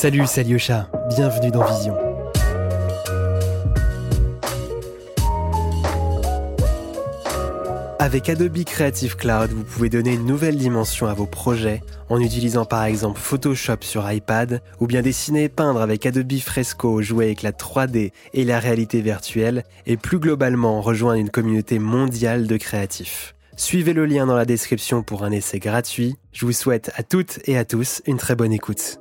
Salut, 0.00 0.22
c'est 0.26 0.40
Alyosha, 0.40 0.88
bienvenue 1.10 1.50
dans 1.50 1.62
Vision. 1.62 1.94
Avec 7.98 8.30
Adobe 8.30 8.64
Creative 8.64 9.14
Cloud, 9.16 9.50
vous 9.50 9.62
pouvez 9.62 9.90
donner 9.90 10.14
une 10.14 10.24
nouvelle 10.24 10.56
dimension 10.56 11.06
à 11.06 11.12
vos 11.12 11.26
projets 11.26 11.82
en 12.08 12.18
utilisant 12.18 12.64
par 12.64 12.84
exemple 12.84 13.20
Photoshop 13.20 13.82
sur 13.82 14.10
iPad 14.10 14.62
ou 14.80 14.86
bien 14.86 15.02
dessiner 15.02 15.44
et 15.44 15.48
peindre 15.50 15.82
avec 15.82 16.06
Adobe 16.06 16.38
Fresco, 16.38 17.02
jouer 17.02 17.26
avec 17.26 17.42
la 17.42 17.52
3D 17.52 18.12
et 18.32 18.44
la 18.46 18.58
réalité 18.58 19.02
virtuelle 19.02 19.64
et 19.84 19.98
plus 19.98 20.18
globalement 20.18 20.80
rejoindre 20.80 21.20
une 21.20 21.28
communauté 21.28 21.78
mondiale 21.78 22.46
de 22.46 22.56
créatifs. 22.56 23.34
Suivez 23.58 23.92
le 23.92 24.06
lien 24.06 24.24
dans 24.24 24.36
la 24.36 24.46
description 24.46 25.02
pour 25.02 25.24
un 25.24 25.30
essai 25.30 25.58
gratuit. 25.58 26.16
Je 26.32 26.46
vous 26.46 26.52
souhaite 26.52 26.90
à 26.96 27.02
toutes 27.02 27.40
et 27.44 27.58
à 27.58 27.66
tous 27.66 28.00
une 28.06 28.16
très 28.16 28.34
bonne 28.34 28.54
écoute. 28.54 28.99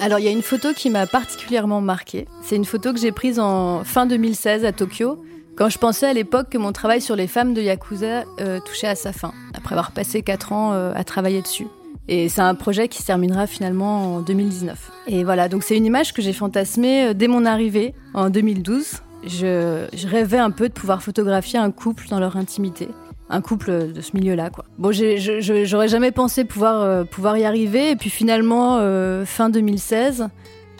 Alors 0.00 0.18
il 0.18 0.24
y 0.24 0.28
a 0.28 0.30
une 0.30 0.42
photo 0.42 0.72
qui 0.72 0.88
m'a 0.88 1.06
particulièrement 1.06 1.82
marquée. 1.82 2.26
C'est 2.42 2.56
une 2.56 2.64
photo 2.64 2.94
que 2.94 2.98
j'ai 2.98 3.12
prise 3.12 3.38
en 3.38 3.84
fin 3.84 4.06
2016 4.06 4.64
à 4.64 4.72
Tokyo 4.72 5.22
quand 5.56 5.68
je 5.68 5.76
pensais 5.76 6.06
à 6.06 6.14
l'époque 6.14 6.48
que 6.48 6.56
mon 6.56 6.72
travail 6.72 7.02
sur 7.02 7.16
les 7.16 7.26
femmes 7.26 7.52
de 7.52 7.60
Yakuza 7.60 8.24
euh, 8.40 8.60
touchait 8.60 8.86
à 8.86 8.94
sa 8.94 9.12
fin, 9.12 9.32
après 9.52 9.74
avoir 9.74 9.92
passé 9.92 10.22
4 10.22 10.52
ans 10.54 10.72
euh, 10.72 10.94
à 10.94 11.04
travailler 11.04 11.42
dessus. 11.42 11.66
Et 12.08 12.30
c'est 12.30 12.40
un 12.40 12.54
projet 12.54 12.88
qui 12.88 13.02
se 13.02 13.06
terminera 13.06 13.46
finalement 13.46 14.16
en 14.16 14.20
2019. 14.20 14.90
Et 15.06 15.22
voilà, 15.22 15.50
donc 15.50 15.62
c'est 15.62 15.76
une 15.76 15.84
image 15.84 16.14
que 16.14 16.22
j'ai 16.22 16.32
fantasmée 16.32 17.08
euh, 17.08 17.12
dès 17.12 17.28
mon 17.28 17.44
arrivée 17.44 17.92
en 18.14 18.30
2012. 18.30 19.02
Je, 19.26 19.86
je, 19.92 20.08
rêvais 20.08 20.38
un 20.38 20.50
peu 20.50 20.70
de 20.70 20.72
pouvoir 20.72 21.02
photographier 21.02 21.58
un 21.58 21.70
couple 21.70 22.08
dans 22.08 22.20
leur 22.20 22.38
intimité. 22.38 22.88
Un 23.32 23.40
couple 23.40 23.92
de 23.92 24.00
ce 24.00 24.10
milieu-là, 24.14 24.50
quoi. 24.50 24.64
Bon, 24.76 24.90
j'aurais 24.92 25.88
jamais 25.88 26.10
pensé 26.10 26.44
pouvoir, 26.44 27.06
pouvoir 27.06 27.38
y 27.38 27.44
arriver. 27.44 27.92
Et 27.92 27.96
puis 27.96 28.10
finalement, 28.10 28.78
fin 29.24 29.50
2016, 29.50 30.28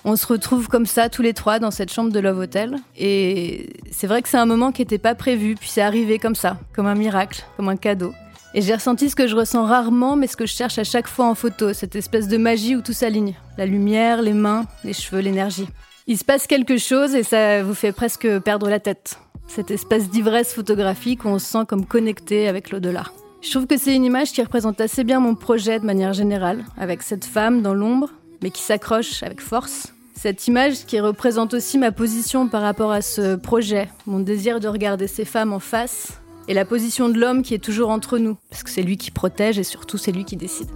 on 0.05 0.17
se 0.17 0.27
retrouve 0.27 0.67
comme 0.67 0.87
ça 0.87 1.09
tous 1.09 1.23
les 1.23 1.33
trois 1.33 1.61
dans 1.61 1.71
cette 1.71 1.93
chambre 1.93 2.11
de 2.11 2.19
Love 2.19 2.39
Hotel. 2.41 2.77
Et 2.99 3.71
c'est 3.93 4.09
vrai 4.09 4.21
que 4.21 4.29
c'est 4.29 4.37
un 4.37 4.47
moment 4.47 4.73
qui 4.73 4.83
n'était 4.83 4.99
pas 4.99 5.15
prévu, 5.15 5.55
puis 5.55 5.69
c'est 5.69 5.83
arrivé 5.83 6.19
comme 6.19 6.35
ça, 6.35 6.59
comme 6.75 6.87
un 6.87 6.97
miracle, 6.97 7.45
comme 7.57 7.69
un 7.69 7.77
cadeau. 7.77 8.13
Et 8.53 8.63
j'ai 8.63 8.75
ressenti 8.75 9.09
ce 9.09 9.15
que 9.15 9.29
je 9.29 9.37
ressens 9.37 9.65
rarement, 9.65 10.17
mais 10.17 10.27
ce 10.27 10.37
que 10.37 10.45
je 10.45 10.53
cherche 10.53 10.77
à 10.79 10.85
chaque 10.85 11.07
fois 11.07 11.27
en 11.27 11.37
photo, 11.37 11.73
cette 11.73 11.95
espèce 11.95 12.27
de 12.27 12.37
magie 12.37 12.75
où 12.75 12.81
tout 12.81 12.93
s'aligne. 12.93 13.35
La 13.59 13.67
lumière, 13.67 14.23
les 14.23 14.35
mains, 14.35 14.65
les 14.83 14.93
cheveux, 14.93 15.21
l'énergie. 15.21 15.69
Il 16.09 16.19
se 16.19 16.25
passe 16.25 16.49
quelque 16.49 16.79
chose 16.79 17.15
et 17.15 17.23
ça 17.23 17.63
vous 17.63 17.75
fait 17.75 17.93
presque 17.93 18.27
perdre 18.41 18.69
la 18.69 18.81
tête. 18.81 19.21
Cette 19.53 19.73
espèce 19.73 20.09
d'ivresse 20.09 20.55
photographique 20.55 21.25
où 21.25 21.29
on 21.29 21.41
se 21.41 21.47
sent 21.47 21.67
comme 21.67 21.85
connecté 21.85 22.47
avec 22.47 22.71
l'au-delà. 22.71 23.07
Je 23.43 23.51
trouve 23.51 23.67
que 23.67 23.77
c'est 23.77 23.97
une 23.97 24.05
image 24.05 24.31
qui 24.31 24.41
représente 24.41 24.81
assez 24.81 25.03
bien 25.03 25.19
mon 25.19 25.35
projet 25.35 25.81
de 25.81 25.85
manière 25.85 26.13
générale, 26.13 26.65
avec 26.77 27.03
cette 27.03 27.25
femme 27.25 27.61
dans 27.61 27.75
l'ombre, 27.75 28.11
mais 28.45 28.53
qui 28.53 28.63
s'accroche 28.63 29.25
avec 29.25 29.41
force. 29.41 29.93
Cette 30.15 30.47
image 30.47 30.87
qui 30.87 31.01
représente 31.01 31.53
aussi 31.53 31.79
ma 31.79 31.91
position 31.91 32.47
par 32.47 32.63
rapport 32.63 32.93
à 32.93 33.03
ce 33.03 33.35
projet, 33.35 33.89
mon 34.07 34.21
désir 34.21 34.61
de 34.61 34.69
regarder 34.69 35.09
ces 35.09 35.25
femmes 35.25 35.53
en 35.53 35.59
face, 35.59 36.21
et 36.47 36.55
la 36.55 36.65
position 36.65 37.09
de 37.09 37.19
l'homme 37.19 37.43
qui 37.43 37.55
est 37.55 37.59
toujours 37.59 37.91
entre 37.91 38.19
nous, 38.19 38.37
parce 38.51 38.63
que 38.63 38.71
c'est 38.71 38.83
lui 38.83 38.99
qui 38.99 39.11
protège 39.11 39.59
et 39.59 39.65
surtout 39.65 39.99
c'est 39.99 40.13
lui 40.13 40.25
qui 40.25 40.37
décide. 40.37 40.71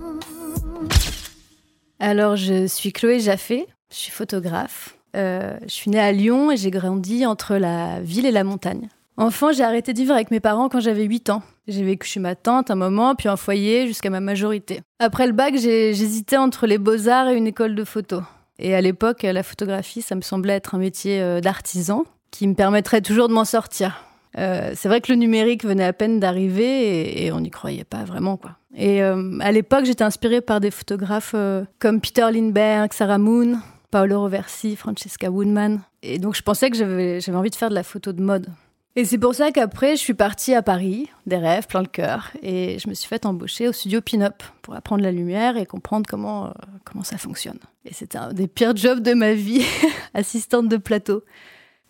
Alors 2.01 2.35
je 2.35 2.67
suis 2.67 2.93
Chloé 2.93 3.21
Jaffé, 3.21 3.69
je 3.93 3.97
suis 3.97 4.11
photographe. 4.11 4.97
Euh, 5.15 5.57
je 5.63 5.73
suis 5.73 5.91
née 5.91 6.01
à 6.01 6.13
Lyon 6.13 6.51
et 6.51 6.57
j'ai 6.57 6.71
grandi 6.71 7.25
entre 7.27 7.57
la 7.57 8.01
ville 8.01 8.27
et 8.27 8.33
la 8.33 8.45
montagne. 8.45 8.89
Enfant, 9.17 9.53
j'ai 9.53 9.63
arrêté 9.63 9.93
de 9.93 9.99
vivre 9.99 10.13
avec 10.13 10.33
mes 10.33 10.41
parents 10.41 10.69
quand 10.69 10.81
j'avais 10.81 11.05
8 11.05 11.31
ans. 11.31 11.43
J'ai 11.69 11.85
vécu 11.85 12.07
chez 12.07 12.21
ma 12.21 12.35
tante 12.35 12.71
un 12.71 12.75
moment, 12.75 13.15
puis 13.15 13.29
en 13.29 13.37
foyer 13.37 13.87
jusqu'à 13.87 14.11
ma 14.11 14.21
majorité. 14.21 14.81
Après 14.99 15.27
le 15.27 15.33
bac, 15.33 15.55
j'hésitais 15.57 16.37
entre 16.37 16.67
les 16.67 16.79
beaux-arts 16.79 17.29
et 17.29 17.37
une 17.37 17.47
école 17.47 17.77
de 17.77 17.85
photo. 17.85 18.23
Et 18.59 18.75
à 18.75 18.81
l'époque, 18.81 19.23
la 19.23 19.43
photographie, 19.43 20.03
ça 20.03 20.15
me 20.15 20.21
semblait 20.21 20.55
être 20.55 20.75
un 20.75 20.79
métier 20.79 21.21
euh, 21.21 21.41
d'artisan 21.41 22.05
qui 22.33 22.49
me 22.49 22.55
permettrait 22.55 23.01
toujours 23.01 23.29
de 23.29 23.35
m'en 23.35 23.45
sortir. 23.45 24.05
Euh, 24.37 24.73
c'est 24.75 24.89
vrai 24.89 25.01
que 25.01 25.13
le 25.13 25.17
numérique 25.17 25.65
venait 25.65 25.85
à 25.85 25.93
peine 25.93 26.19
d'arriver 26.19 27.25
et, 27.25 27.31
on 27.31 27.39
n'y 27.39 27.51
croyait 27.51 27.85
pas 27.85 28.03
vraiment. 28.03 28.41
Et 28.77 29.01
à 29.01 29.53
l'époque, 29.53 29.85
j'étais 29.85 30.03
inspirée 30.03 30.41
par 30.41 30.59
des 30.59 30.73
photographes 30.73 31.37
comme 31.79 32.01
Peter 32.01 32.27
Lindbergh, 32.33 32.93
Sarah 32.93 33.19
Moon, 33.19 33.61
Paolo 33.95 34.23
Roversi, 34.23 34.75
Francesca 34.75 35.31
Woodman. 35.31 35.81
Et 36.03 36.19
donc 36.19 36.35
je 36.35 36.43
pensais 36.43 36.69
que 36.69 36.77
j'avais 36.77 37.37
envie 37.37 37.51
de 37.51 37.55
faire 37.55 37.69
de 37.69 37.77
la 37.77 37.85
photo 37.85 38.13
de 38.13 38.21
mode. 38.21 38.49
Et 38.97 39.05
c'est 39.05 39.19
pour 39.19 39.37
ça 39.37 39.53
qu'après, 39.53 39.95
je 39.95 40.01
suis 40.01 40.15
partie 40.15 40.53
à 40.53 40.63
Paris, 40.63 41.09
des 41.27 41.37
rêves, 41.37 41.69
plein 41.69 41.81
le 41.81 41.87
cœur, 41.87 42.33
et 42.43 42.81
je 42.81 42.89
me 42.89 42.95
suis 42.95 43.07
fait 43.07 43.25
embaucher 43.25 43.69
au 43.69 43.73
studio 43.73 44.01
Pin-Up 44.01 44.43
pour 44.63 44.75
apprendre 44.75 45.05
la 45.05 45.13
lumière 45.13 45.57
et 45.57 45.65
comprendre 45.65 46.07
comment, 46.11 46.47
euh, 46.47 46.51
comment 46.85 47.05
ça 47.05 47.19
fonctionne. 47.19 47.61
Et 47.85 47.95
c'était 47.95 48.19
un 48.19 48.33
des 48.33 48.49
pires 48.49 48.75
jobs 48.75 48.99
de 48.99 49.15
ma 49.15 49.35
vie, 49.35 49.65
assistante 50.15 50.67
de 50.67 50.77
plateau. 50.77 51.23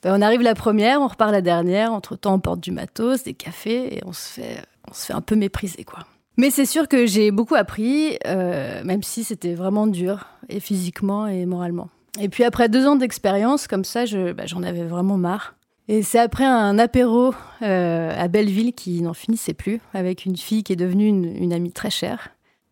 Ben, 0.02 0.14
on 0.14 0.20
arrive 0.20 0.42
la 0.42 0.54
première, 0.54 1.00
on 1.00 1.08
repart 1.08 1.32
la 1.32 1.40
dernière, 1.40 1.90
entre-temps 1.90 2.34
on 2.34 2.38
porte 2.38 2.60
du 2.60 2.70
matos, 2.70 3.22
des 3.22 3.32
cafés, 3.32 3.96
et 3.96 4.02
on 4.04 4.12
se 4.12 4.28
fait, 4.28 4.58
on 4.90 4.92
se 4.92 5.06
fait 5.06 5.14
un 5.14 5.22
peu 5.22 5.36
mépriser, 5.36 5.84
quoi. 5.84 6.00
Mais 6.36 6.50
c'est 6.50 6.66
sûr 6.66 6.88
que 6.88 7.06
j'ai 7.06 7.30
beaucoup 7.30 7.54
appris, 7.54 8.18
euh, 8.26 8.82
même 8.84 9.02
si 9.02 9.24
c'était 9.24 9.54
vraiment 9.54 9.86
dur, 9.86 10.26
et 10.48 10.60
physiquement 10.60 11.26
et 11.26 11.46
moralement. 11.46 11.88
Et 12.20 12.28
puis 12.28 12.44
après 12.44 12.68
deux 12.68 12.86
ans 12.86 12.96
d'expérience, 12.96 13.66
comme 13.66 13.84
ça, 13.84 14.04
ben, 14.04 14.46
j'en 14.46 14.62
avais 14.62 14.84
vraiment 14.84 15.16
marre. 15.16 15.54
Et 15.88 16.02
c'est 16.02 16.18
après 16.18 16.44
un 16.44 16.78
apéro 16.78 17.34
euh, 17.62 18.12
à 18.16 18.28
Belleville 18.28 18.72
qui 18.72 19.02
n'en 19.02 19.12
finissait 19.12 19.52
plus, 19.52 19.80
avec 19.92 20.24
une 20.24 20.36
fille 20.36 20.62
qui 20.62 20.72
est 20.72 20.76
devenue 20.76 21.08
une, 21.08 21.52
amie 21.52 21.72
très 21.72 21.90
chère, 21.90 22.30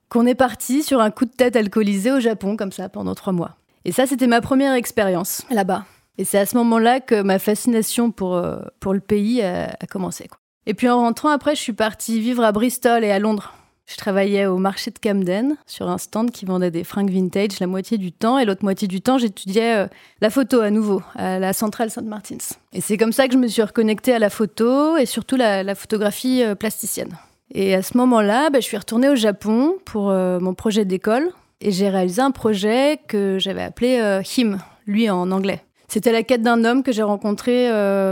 qu'on 0.09 0.27
est 0.27 0.35
parti 0.35 0.83
sur 0.83 1.01
un 1.01 1.11
coup 1.11 1.27
de 1.27 1.31
tête 1.31 1.57
alcoolisé 1.57 2.11
au 2.11 2.21
Japon, 2.21 2.57
comme 2.57 2.73
ça, 2.73 2.89
pendant 2.89 3.15
trois 3.15 3.33
mois. 3.33 3.57
Et 3.85 3.93
ça, 3.93 4.07
c'était 4.07 4.27
ma 4.27 4.41
première 4.41 4.75
expérience 4.75 5.45
là-bas. 5.51 5.85
Et 6.17 6.25
c'est 6.25 6.39
à 6.39 6.47
ce 6.47 6.57
moment-là 6.59 7.01
que 7.01 7.21
ma 7.21 7.39
fascination 7.39 8.11
pour, 8.11 8.37
euh, 8.37 8.61
pour 8.81 8.95
le 8.95 9.01
pays 9.01 9.43
a, 9.43 9.75
commencé. 9.91 10.29
Et 10.65 10.75
puis 10.75 10.89
en 10.89 11.01
rentrant 11.01 11.31
après, 11.31 11.55
je 11.55 11.61
suis 11.61 11.73
partie 11.73 12.21
vivre 12.21 12.45
à 12.45 12.53
Bristol 12.53 13.05
et 13.05 13.11
à 13.11 13.19
Londres. 13.19 13.55
Je 13.87 13.97
travaillais 13.97 14.47
au 14.47 14.59
marché 14.59 14.91
de 14.91 14.99
Camden 14.99 15.57
sur 15.67 15.89
un 15.89 15.99
stand 15.99 16.31
qui 16.31 16.45
vendait 16.45 16.71
des 16.71 16.85
fringues 16.85 17.11
vintage 17.11 17.59
la 17.61 17.67
moitié 17.67 17.99
du 17.99 18.13
temps 18.13 18.39
et 18.39 18.45
l'autre 18.45 18.65
moitié 18.65 18.89
du 18.89 19.01
temps 19.01 19.19
j'étudiais 19.19 19.77
euh, 19.77 19.87
la 20.21 20.31
photo 20.31 20.61
à 20.61 20.71
nouveau 20.71 21.03
à 21.17 21.39
la 21.39 21.53
centrale 21.53 21.91
Saint 21.91 22.03
Martins. 22.03 22.37
Et 22.73 22.81
c'est 22.81 22.97
comme 22.97 23.13
ça 23.13 23.27
que 23.27 23.35
je 23.35 23.39
me 23.39 23.49
suis 23.49 23.63
reconnectée 23.63 24.15
à 24.15 24.19
la 24.19 24.31
photo 24.31 24.97
et 24.97 25.07
surtout 25.07 25.37
la, 25.37 25.75
photographie 25.75 26.43
euh, 26.43 26.55
plasticienne. 26.55 27.17
Et 27.55 27.75
à 27.75 27.83
ce 27.83 27.97
moment-là, 27.99 28.51
bah, 28.51 28.61
je 28.61 28.65
suis 28.65 28.77
retournée 28.77 29.09
au 29.09 29.17
Japon 29.17 29.75
pour 29.85 30.11
euh, 30.11 30.39
mon 30.41 30.55
projet 30.55 30.85
d'école 30.85 31.31
et 31.61 31.71
j'ai 31.71 31.89
réalisé 31.89 32.23
un 32.23 32.31
projet 32.31 32.99
que 33.09 33.39
j'avais 33.39 33.63
appelé 33.63 34.21
Him, 34.37 34.59
lui 34.87 35.11
en 35.11 35.31
anglais. 35.31 35.63
C'était 35.87 36.13
la 36.13 36.23
quête 36.23 36.43
d'un 36.43 36.65
homme 36.65 36.83
que 36.83 36.93
j'ai 36.93 37.03
rencontré 37.03 37.71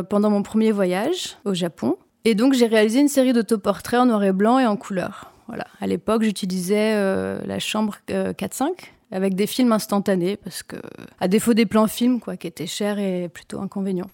pendant 0.08 0.30
mon 0.30 0.42
premier 0.42 0.70
voyage 0.70 1.36
au 1.44 1.52
Japon. 1.52 1.96
Et 2.24 2.36
donc 2.36 2.52
j'ai 2.52 2.66
réalisé 2.66 3.00
une 3.00 3.08
série 3.08 3.32
d'autoportraits 3.32 4.00
en 4.00 4.06
noir 4.06 4.22
et 4.22 4.32
blanc 4.32 4.60
et 4.60 4.66
en 4.66 4.76
couleur. 4.76 5.29
À 5.80 5.86
l'époque, 5.86 6.22
j'utilisais 6.22 6.94
euh, 6.94 7.40
la 7.44 7.58
chambre 7.58 7.96
4-5 8.08 8.62
euh, 8.62 8.72
avec 9.12 9.34
des 9.34 9.46
films 9.46 9.72
instantanés 9.72 10.36
parce 10.36 10.62
que, 10.62 10.76
à 11.18 11.28
défaut 11.28 11.54
des 11.54 11.66
plans 11.66 11.88
films, 11.88 12.20
quoi, 12.20 12.36
qui 12.36 12.46
étaient 12.46 12.66
chers 12.66 12.98
et 12.98 13.28
plutôt 13.28 13.60
inconvénients. 13.60 14.10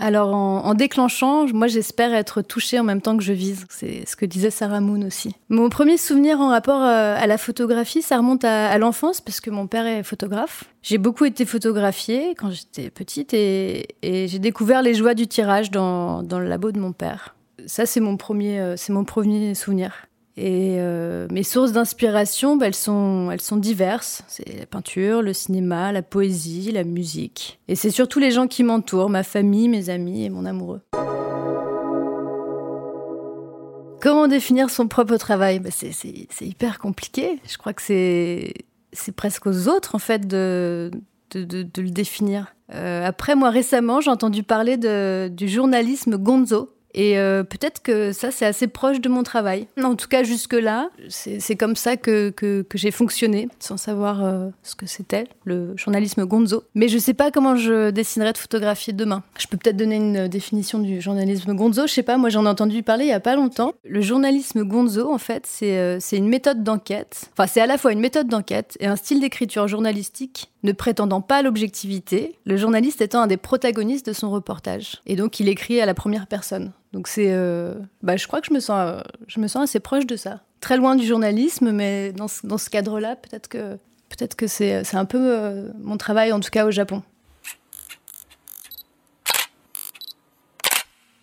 Alors, 0.00 0.32
en, 0.32 0.74
déclenchant, 0.74 1.46
moi, 1.52 1.66
j'espère 1.66 2.14
être 2.14 2.40
touchée 2.40 2.78
en 2.78 2.84
même 2.84 3.00
temps 3.00 3.16
que 3.16 3.22
je 3.24 3.32
vise. 3.32 3.66
C'est 3.68 4.06
ce 4.08 4.14
que 4.14 4.26
disait 4.26 4.50
Sarah 4.50 4.80
Moon 4.80 5.04
aussi. 5.04 5.34
Mon 5.48 5.68
premier 5.70 5.96
souvenir 5.96 6.40
en 6.40 6.50
rapport 6.50 6.82
euh, 6.82 7.16
à 7.18 7.26
la 7.26 7.36
photographie, 7.36 8.00
ça 8.00 8.16
remonte 8.16 8.44
à, 8.44 8.78
l'enfance, 8.78 9.20
parce 9.20 9.40
que 9.40 9.50
mon 9.50 9.66
père 9.66 9.86
est 9.86 10.04
photographe. 10.04 10.64
J'ai 10.82 10.98
beaucoup 10.98 11.24
été 11.24 11.44
photographiée 11.44 12.36
quand 12.38 12.50
j'étais 12.50 12.90
petite 12.90 13.34
et, 13.34 13.88
j'ai 14.02 14.38
découvert 14.38 14.82
les 14.82 14.94
joies 14.94 15.14
du 15.14 15.26
tirage 15.26 15.72
dans 15.72 16.22
le 16.30 16.46
labo 16.46 16.70
de 16.70 16.78
mon 16.78 16.92
père 16.92 17.34
ça, 17.66 17.86
c'est 17.86 18.00
mon 18.00 18.16
premier, 18.16 18.60
euh, 18.60 18.76
c'est 18.76 18.92
mon 18.92 19.04
premier 19.04 19.54
souvenir. 19.54 20.06
Et 20.36 20.76
euh, 20.78 21.26
mes 21.32 21.42
sources 21.42 21.72
d'inspiration, 21.72 22.56
bah, 22.56 22.66
elles, 22.66 22.74
sont, 22.74 23.30
elles 23.32 23.40
sont 23.40 23.56
diverses. 23.56 24.22
C'est 24.28 24.56
la 24.56 24.66
peinture, 24.66 25.20
le 25.20 25.32
cinéma, 25.32 25.90
la 25.90 26.02
poésie, 26.02 26.70
la 26.70 26.84
musique. 26.84 27.58
Et 27.66 27.74
c'est 27.74 27.90
surtout 27.90 28.20
les 28.20 28.30
gens 28.30 28.46
qui 28.46 28.62
m'entourent, 28.62 29.10
ma 29.10 29.24
famille, 29.24 29.68
mes 29.68 29.90
amis 29.90 30.24
et 30.24 30.30
mon 30.30 30.44
amoureux. 30.44 30.80
Comment 34.00 34.28
définir 34.28 34.70
son 34.70 34.86
propre 34.86 35.16
travail? 35.16 35.58
Bah, 35.58 35.70
c'est, 35.72 35.92
hyper 36.40 36.78
compliqué. 36.78 37.40
Je 37.48 37.58
crois 37.58 37.72
que 37.72 37.82
c'est, 37.82 38.54
presque 39.16 39.46
aux 39.46 39.66
autres, 39.66 39.96
en 39.96 39.98
fait, 39.98 40.28
de, 40.28 40.92
de, 41.32 41.82
le 41.82 41.90
définir. 41.90 42.54
Euh, 42.72 43.04
après, 43.04 43.34
moi, 43.34 43.50
récemment, 43.50 44.00
j'ai 44.00 44.10
entendu 44.10 44.44
parler 44.44 44.76
du 44.76 45.48
journalisme 45.48 46.16
gonzo. 46.16 46.70
Et 46.98 47.16
euh, 47.16 47.44
peut-être 47.44 47.80
que 47.80 48.10
ça, 48.10 48.32
c'est 48.32 48.44
assez 48.44 48.66
proche 48.66 49.00
de 49.00 49.08
mon 49.08 49.22
travail. 49.22 49.68
En 49.82 49.94
tout 49.94 50.08
cas, 50.08 50.24
jusque-là, 50.24 50.90
c'est 51.08 51.54
comme 51.54 51.76
ça 51.76 51.96
que, 51.96 52.30
que, 52.30 52.64
j'ai 52.74 52.90
fonctionné, 52.90 53.48
sans 53.60 53.76
savoir 53.76 54.24
euh, 54.24 54.48
ce 54.64 54.74
que 54.74 54.86
c'était, 54.86 55.28
le 55.44 55.76
journalisme 55.76 56.24
gonzo. 56.24 56.64
Mais 56.74 56.88
je 56.88 56.96
ne 56.96 57.00
sais 57.00 57.14
pas 57.14 57.30
comment 57.30 57.54
je 57.54 57.90
dessinerai 57.90 58.32
de 58.32 58.38
photographie 58.38 58.92
demain. 58.92 59.22
Je 59.38 59.46
peux 59.46 59.56
peut-être 59.56 59.76
donner 59.76 59.94
une 59.94 60.26
définition 60.26 60.80
du 60.80 61.00
journalisme 61.00 61.54
gonzo. 61.54 61.86
Je 61.86 61.92
sais 61.92 62.02
pas, 62.02 62.18
moi 62.18 62.30
j'en 62.30 62.44
ai 62.44 62.48
entendu 62.48 62.82
parler 62.82 63.04
il 63.04 63.10
y 63.10 63.12
a 63.12 63.20
pas 63.20 63.36
longtemps. 63.36 63.74
Le 63.84 64.00
journalisme 64.00 64.64
gonzo, 64.64 65.08
en 65.08 65.18
fait, 65.18 65.46
c'est 65.46 66.00
une 66.16 66.28
méthode 66.28 66.64
d'enquête. 66.64 67.30
Enfin, 67.32 67.46
c'est 67.46 67.60
à 67.60 67.66
la 67.66 67.78
fois 67.78 67.92
une 67.92 68.00
méthode 68.00 68.26
d'enquête 68.26 68.76
et 68.80 68.88
un 68.88 68.96
style 68.96 69.20
d'écriture 69.20 69.68
journalistique 69.68 70.50
ne 70.62 70.72
prétendant 70.72 71.20
pas 71.20 71.42
l'objectivité, 71.42 72.36
le 72.44 72.56
journaliste 72.56 73.00
étant 73.00 73.22
un 73.22 73.26
des 73.26 73.36
protagonistes 73.36 74.06
de 74.06 74.12
son 74.12 74.30
reportage. 74.30 75.00
Et 75.06 75.16
donc 75.16 75.40
il 75.40 75.48
écrit 75.48 75.80
à 75.80 75.86
la 75.86 75.94
première 75.94 76.26
personne. 76.26 76.72
Donc 76.92 77.06
c'est, 77.08 77.32
euh, 77.32 77.74
bah, 78.02 78.16
je 78.16 78.26
crois 78.26 78.40
que 78.40 78.46
je 78.46 78.52
me 78.54 78.60
sens, 78.60 79.02
je 79.26 79.40
me 79.40 79.46
sens 79.46 79.64
assez 79.64 79.80
proche 79.80 80.06
de 80.06 80.16
ça. 80.16 80.40
Très 80.60 80.76
loin 80.76 80.96
du 80.96 81.06
journalisme, 81.06 81.70
mais 81.70 82.12
dans 82.12 82.28
ce, 82.28 82.46
dans 82.46 82.58
ce 82.58 82.70
cadre-là, 82.70 83.14
peut-être 83.14 83.48
que, 83.48 83.76
peut-être 84.08 84.34
que 84.34 84.46
c'est, 84.46 84.82
un 84.94 85.04
peu 85.04 85.18
euh, 85.20 85.68
mon 85.80 85.96
travail, 85.96 86.32
en 86.32 86.40
tout 86.40 86.50
cas 86.50 86.66
au 86.66 86.72
Japon. 86.72 87.02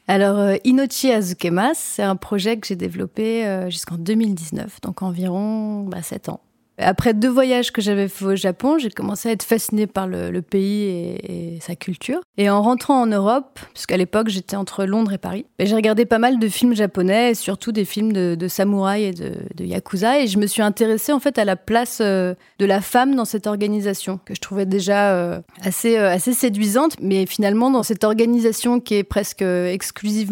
Alors, 0.07 0.37
euh, 0.37 0.55
Inochi 0.63 1.11
Azukemas, 1.11 1.73
c'est 1.73 2.03
un 2.03 2.15
projet 2.15 2.57
que 2.57 2.67
j'ai 2.67 2.75
développé 2.75 3.65
jusqu'en 3.69 3.97
2019, 3.97 4.79
donc 4.81 5.01
environ 5.01 5.81
bah, 5.81 6.03
7 6.03 6.29
ans. 6.29 6.39
Après 6.77 7.13
deux 7.13 7.30
voyages 7.30 7.72
que 7.72 7.81
j'avais 7.81 8.07
fait 8.07 8.25
au 8.25 8.36
Japon, 8.36 8.77
j'ai 8.77 8.89
commencé 8.89 9.30
à 9.30 9.31
être 9.31 9.44
fascinée 9.44 9.88
par 9.88 10.07
le, 10.07 10.42
pays 10.42 10.83
et, 10.83 11.57
sa 11.62 11.75
culture. 11.75 12.19
Et 12.38 12.50
en 12.50 12.62
rentrant 12.62 13.01
en 13.01 13.07
Europe, 13.07 13.60
puisqu'à 13.74 13.98
l'époque 13.98 14.27
j'étais 14.27 14.56
entre 14.56 14.86
Londres 14.86 15.13
et 15.13 15.18
Paris, 15.18 15.45
ben, 15.57 15.68
j'ai 15.68 15.75
regardé 15.75 16.06
pas 16.06 16.19
mal 16.19 16.38
de 16.38 16.48
films 16.48 16.75
japonais, 16.75 17.31
et 17.31 17.36
surtout 17.36 17.72
des 17.72 17.86
films 17.86 18.12
de, 18.12 18.48
samouraï 18.48 19.06
et 19.06 19.13
de, 19.13 19.66
yakuza, 19.66 20.19
et 20.19 20.27
je 20.27 20.38
me 20.38 20.48
suis 20.48 20.62
intéressée 20.62 21.13
en 21.13 21.19
fait 21.19 21.38
à 21.38 21.45
la 21.45 21.56
place 21.56 22.00
euh, 22.01 22.36
de 22.60 22.66
la 22.66 22.81
femme 22.81 23.16
dans 23.16 23.25
cette 23.25 23.48
organisation 23.48 24.19
que 24.24 24.36
je 24.36 24.42
trouvais 24.42 24.66
déjà 24.66 25.13
euh, 25.13 25.42
assez 25.62 25.98
euh, 25.98 26.10
assez 26.10 26.33
séduisante, 26.33 26.98
mais 27.01 27.25
finalement 27.25 27.71
dans 27.71 27.83
cette 27.83 28.04
organisation 28.04 28.80
qui 28.80 28.95
est 28.95 29.04
presque 29.04 29.42
exclusivement 29.42 30.25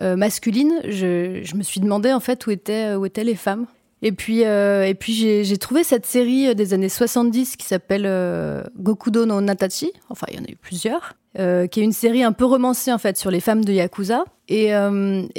masculine, 0.00 0.72
je, 0.84 1.40
je, 1.42 1.56
me 1.56 1.62
suis 1.62 1.80
demandé 1.80 2.12
en 2.12 2.20
fait 2.20 2.46
où 2.46 2.50
étaient 2.50 2.94
où 2.94 3.06
étaient 3.06 3.24
les 3.24 3.34
femmes 3.34 3.66
et 4.02 4.12
puis, 4.12 4.44
euh, 4.44 4.92
puis 4.98 5.44
j'ai 5.44 5.56
trouvé 5.56 5.82
cette 5.82 6.06
série 6.06 6.54
des 6.54 6.74
années 6.74 6.88
70 6.88 7.56
qui 7.56 7.66
s'appelle 7.66 8.04
euh, 8.06 8.62
Gokudo 8.78 9.24
no 9.24 9.40
Natachi. 9.40 9.92
Enfin, 10.10 10.26
il 10.30 10.36
y 10.36 10.40
en 10.40 10.44
a 10.44 10.50
eu 10.50 10.56
plusieurs. 10.56 11.14
Euh, 11.38 11.66
qui 11.66 11.80
est 11.80 11.84
une 11.84 11.92
série 11.92 12.22
un 12.22 12.32
peu 12.32 12.46
romancée 12.46 12.90
en 12.90 12.96
fait 12.96 13.18
sur 13.18 13.30
les 13.30 13.40
femmes 13.40 13.62
de 13.62 13.72
Yakuza. 13.72 14.24
Et, 14.48 14.72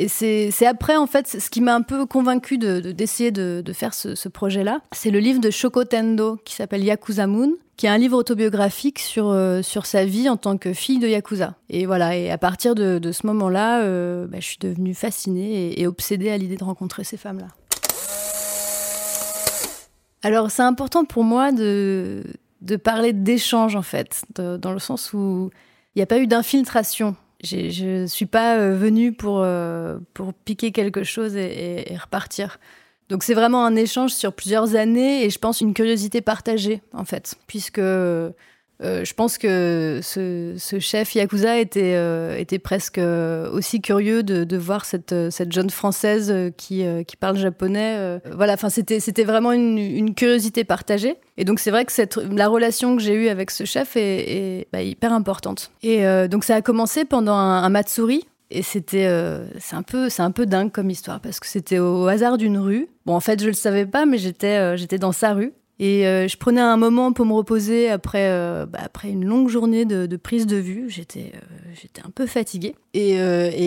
c'est 0.07 0.65
après 0.67 0.95
en 0.95 1.07
fait 1.07 1.27
ce 1.27 1.49
qui 1.49 1.59
m'a 1.59 1.73
un 1.73 1.81
peu 1.81 2.05
convaincu 2.05 2.59
d'essayer 2.59 3.31
de, 3.31 3.63
de, 3.65 3.73
faire 3.73 3.95
ce, 3.95 4.29
projet-là. 4.29 4.81
C'est 4.91 5.09
le 5.09 5.19
livre 5.19 5.39
de 5.39 5.49
Shoko 5.49 5.85
Tendo 5.85 6.37
qui 6.45 6.53
s'appelle 6.53 6.83
Yakuza 6.83 7.25
Moon, 7.25 7.53
qui 7.77 7.87
est 7.87 7.89
un 7.89 7.97
livre 7.97 8.15
autobiographique 8.15 8.99
sur, 8.99 9.35
sur 9.63 9.87
sa 9.87 10.05
vie 10.05 10.29
en 10.29 10.37
tant 10.37 10.57
que 10.57 10.71
fille 10.71 10.99
de 10.99 11.07
Yakuza. 11.07 11.55
Et 11.71 11.87
voilà, 11.87 12.15
et 12.15 12.29
à 12.29 12.37
partir 12.37 12.75
de, 12.75 12.99
de 12.99 13.11
ce 13.11 13.25
moment-là, 13.25 13.81
bah, 14.27 14.37
je 14.39 14.45
suis 14.45 14.59
devenue 14.59 14.93
fascinée 14.93 15.79
et 15.79 15.87
obsédée 15.87 16.29
à 16.29 16.37
l'idée 16.37 16.57
de 16.57 16.63
rencontrer 16.63 17.03
ces 17.03 17.17
femmes-là. 17.17 17.47
Alors 20.23 20.51
c'est 20.51 20.63
important 20.63 21.05
pour 21.05 21.23
moi 21.23 21.51
de, 21.51 22.23
de 22.61 22.75
parler 22.75 23.13
d'échange 23.13 23.75
en 23.75 23.81
fait, 23.81 24.23
dans 24.35 24.73
le 24.73 24.79
sens 24.79 25.13
où 25.13 25.51
il 25.95 25.99
n'y 25.99 26.03
a 26.03 26.07
pas 26.07 26.19
eu 26.19 26.27
d'infiltration. 26.27 27.15
Je 27.43 28.01
ne 28.01 28.07
suis 28.07 28.25
pas 28.25 28.57
euh, 28.57 28.75
venue 28.75 29.13
pour, 29.13 29.41
euh, 29.43 29.99
pour 30.15 30.33
piquer 30.33 30.71
quelque 30.71 31.03
chose 31.03 31.35
et, 31.35 31.91
et 31.91 31.97
repartir. 31.97 32.59
Donc 33.09 33.23
c'est 33.23 33.35
vraiment 33.35 33.63
un 33.63 33.75
échange 33.75 34.11
sur 34.11 34.33
plusieurs 34.33 34.75
années 34.75 35.23
et 35.23 35.29
je 35.29 35.37
pense 35.37 35.61
une 35.61 35.73
curiosité 35.73 36.21
partagée 36.21 36.81
en 36.93 37.05
fait, 37.05 37.35
puisque 37.45 37.79
euh, 38.83 39.03
je 39.03 39.13
pense 39.13 39.37
que 39.37 39.99
ce, 40.03 40.55
chef 40.79 41.15
Yakuza 41.15 41.57
était, 41.57 41.95
euh, 41.95 42.37
était 42.37 42.59
presque 42.59 42.99
euh, 42.99 43.49
aussi 43.51 43.81
curieux 43.81 44.21
de, 44.21 44.57
voir 44.57 44.85
cette, 44.85 45.15
cette, 45.31 45.51
jeune 45.51 45.69
française 45.69 46.33
qui, 46.57 46.83
qui 47.07 47.17
parle 47.17 47.37
japonais. 47.37 48.19
voilà, 48.31 48.53
enfin 48.53 48.69
c'était 48.69 48.99
c'était 48.99 49.23
vraiment 49.23 49.51
une, 49.51 50.13
curiosité 50.15 50.63
partagée. 50.63 51.15
Et 51.37 51.45
donc 51.45 51.59
c'est 51.59 51.71
vrai 51.71 51.85
que 51.85 51.93
la 52.35 52.47
relation 52.47 52.95
que 52.95 53.01
j'ai 53.01 53.13
eue 53.13 53.29
avec 53.29 53.51
ce 53.51 53.65
chef 53.65 53.95
est, 53.95 54.67
bah, 54.71 54.81
hyper 54.81 55.13
importante. 55.13 55.71
Et 55.83 56.03
donc 56.27 56.43
ça 56.43 56.55
a 56.55 56.61
commencé 56.61 57.05
pendant 57.05 57.35
un, 57.35 57.63
un 57.63 57.69
Matsuri. 57.69 58.27
Et 58.49 58.61
c'était, 58.61 59.09
c'est 59.59 59.75
un 59.75 59.83
peu, 59.83 60.09
c'est 60.09 60.21
un 60.21 60.31
peu 60.31 60.45
dingue 60.45 60.71
comme 60.71 60.89
histoire 60.89 61.19
parce 61.19 61.39
que 61.39 61.47
c'était 61.47 61.79
au 61.79 62.07
hasard 62.07 62.37
d'une 62.37 62.57
rue. 62.57 62.87
Bon, 63.05 63.13
en 63.13 63.19
fait, 63.19 63.41
je 63.41 63.47
le 63.47 63.53
savais 63.53 63.85
pas, 63.85 64.05
mais 64.05 64.17
j'étais, 64.17 64.77
j'étais 64.77 64.97
dans 64.97 65.11
sa 65.11 65.33
rue 65.33 65.53
et 65.79 66.07
euh, 66.07 66.27
je 66.27 66.37
prenais 66.37 66.61
un 66.61 66.77
moment 66.77 67.13
pour 67.13 67.25
me 67.27 67.33
reposer 67.33 67.89
après, 67.89 68.29
euh, 68.29 68.65
bah, 68.65 68.79
après 68.81 69.09
une 69.09 69.25
longue 69.25 69.47
journée 69.47 69.85
de, 69.85 70.17
prise 70.17 70.47
de 70.47 70.57
vue. 70.57 70.85
J'étais 70.89 71.33
euh, 71.35 72.03
un 72.03 72.09
peu 72.09 72.25
fatiguée. 72.25 72.75
Et, 72.95 73.17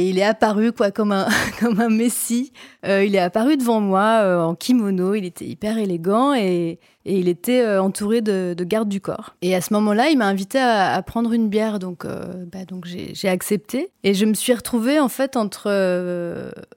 il 0.08 0.18
est 0.18 0.24
apparu 0.24 0.72
quoi, 0.72 0.90
comme, 0.90 1.12
un, 1.12 1.28
comme 1.60 1.78
un 1.80 1.88
messie. 1.88 2.52
il 2.84 3.14
est 3.14 3.20
apparu 3.20 3.56
devant 3.56 3.80
moi 3.80 4.44
en 4.44 4.56
kimono. 4.56 5.14
Il 5.14 5.24
était 5.24 5.44
hyper 5.44 5.78
élégant 5.78 6.34
et, 6.34 6.80
et 7.04 7.18
il 7.18 7.28
était 7.28 7.64
entouré 7.78 8.22
de, 8.22 8.54
de, 8.58 8.64
gardes 8.64 8.88
du 8.88 9.00
corps. 9.00 9.36
Et 9.40 9.54
à 9.54 9.60
ce 9.60 9.72
moment-là, 9.74 10.08
il 10.08 10.18
m'a 10.18 10.26
invité 10.26 10.58
à, 10.58 11.00
prendre 11.02 11.32
une 11.32 11.48
bière. 11.48 11.78
Donc, 11.78 12.04
bah, 12.04 12.64
donc 12.66 12.86
j'ai 12.86 13.28
accepté. 13.28 13.92
Et 14.02 14.14
je 14.14 14.24
me 14.24 14.34
suis 14.34 14.52
retrouvée 14.52 14.98
en 14.98 15.08
fait 15.08 15.36
entre, 15.36 15.70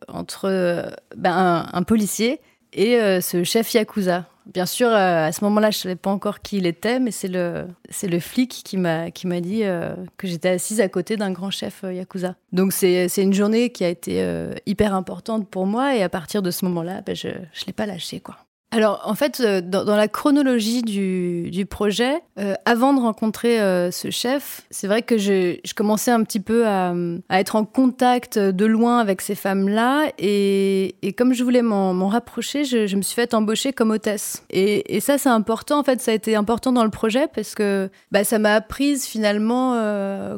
entre 0.08 0.92
bah, 1.18 1.66
un 1.74 1.84
policier 1.84 2.40
et 2.72 3.20
ce 3.20 3.44
chef 3.44 3.74
Yakuza. 3.74 4.28
Bien 4.46 4.66
sûr, 4.66 4.88
euh, 4.88 5.28
à 5.28 5.32
ce 5.32 5.44
moment-là, 5.46 5.72
je 5.72 5.78
ne 5.78 5.82
savais 5.82 5.96
pas 5.96 6.10
encore 6.10 6.42
qui 6.42 6.58
il 6.58 6.66
était, 6.66 7.00
mais 7.00 7.12
c'est 7.12 7.30
le, 7.30 7.66
c'est 7.90 8.08
le 8.08 8.20
flic 8.20 8.62
qui 8.66 8.78
m'a, 8.78 9.10
qui 9.10 9.26
m'a 9.26 9.40
dit 9.40 9.64
euh, 9.64 9.96
que 10.18 10.28
j'étais 10.28 10.50
assise 10.50 10.82
à 10.82 10.90
côté 10.90 11.16
d'un 11.16 11.32
grand 11.32 11.50
chef 11.50 11.84
euh, 11.84 11.94
Yakuza. 11.94 12.36
Donc 12.52 12.74
c'est, 12.74 13.08
une 13.18 13.34
journée 13.34 13.70
qui 13.70 13.86
a 13.86 13.90
été 13.90 14.24
hyper 14.66 14.94
importante 14.94 15.50
pour 15.50 15.66
moi, 15.66 15.96
et 15.96 16.04
à 16.04 16.10
partir 16.10 16.42
de 16.42 16.52
ce 16.52 16.66
moment-là, 16.66 17.02
ben, 17.02 17.16
je 17.16 17.30
ne 17.30 17.66
l'ai 17.66 17.74
pas 17.74 17.86
lâché. 17.86 18.20
Quoi. 18.20 18.36
Alors, 18.74 19.02
en 19.06 19.14
fait, 19.14 19.40
euh, 19.40 19.62
dans, 19.62 19.96
la 19.96 20.08
chronologie 20.08 20.82
du, 20.82 21.66
projet, 21.68 22.24
euh, 22.40 22.56
avant 22.66 22.94
de 22.94 23.00
rencontrer 23.00 23.62
euh, 23.62 23.92
ce 23.92 24.10
chef, 24.10 24.66
c'est 24.72 24.88
vrai 24.88 25.04
que 25.04 25.16
je, 25.20 25.60
commençais 25.76 26.10
un 26.10 26.24
petit 26.24 26.40
peu 26.40 26.66
à, 26.66 26.96
être 27.30 27.56
en 27.56 27.66
contact 27.66 28.40
de 28.40 28.66
loin 28.66 28.98
avec 28.98 29.22
ces 29.22 29.36
femmes-là. 29.36 30.08
Et, 30.18 30.96
comme 31.16 31.34
je 31.34 31.44
voulais 31.44 31.62
m'en 31.62 32.08
rapprocher, 32.08 32.64
je, 32.64 32.96
me 32.96 33.04
suis 33.04 33.14
fait 33.14 33.36
embaucher 33.36 33.74
comme 33.74 33.92
hôtesse. 33.92 34.44
Et, 34.50 35.00
ça, 35.02 35.20
c'est 35.20 35.30
important. 35.30 35.80
En 35.80 35.84
fait, 35.84 36.02
ça 36.02 36.10
a 36.10 36.16
été 36.16 36.36
important 36.36 36.72
dans 36.72 36.84
le 36.84 36.90
projet 36.90 37.28
parce 37.34 37.54
que 37.54 37.92
bah, 38.12 38.24
ça 38.24 38.40
m'a 38.40 38.56
apprise 38.56 39.06
finalement 39.06 39.74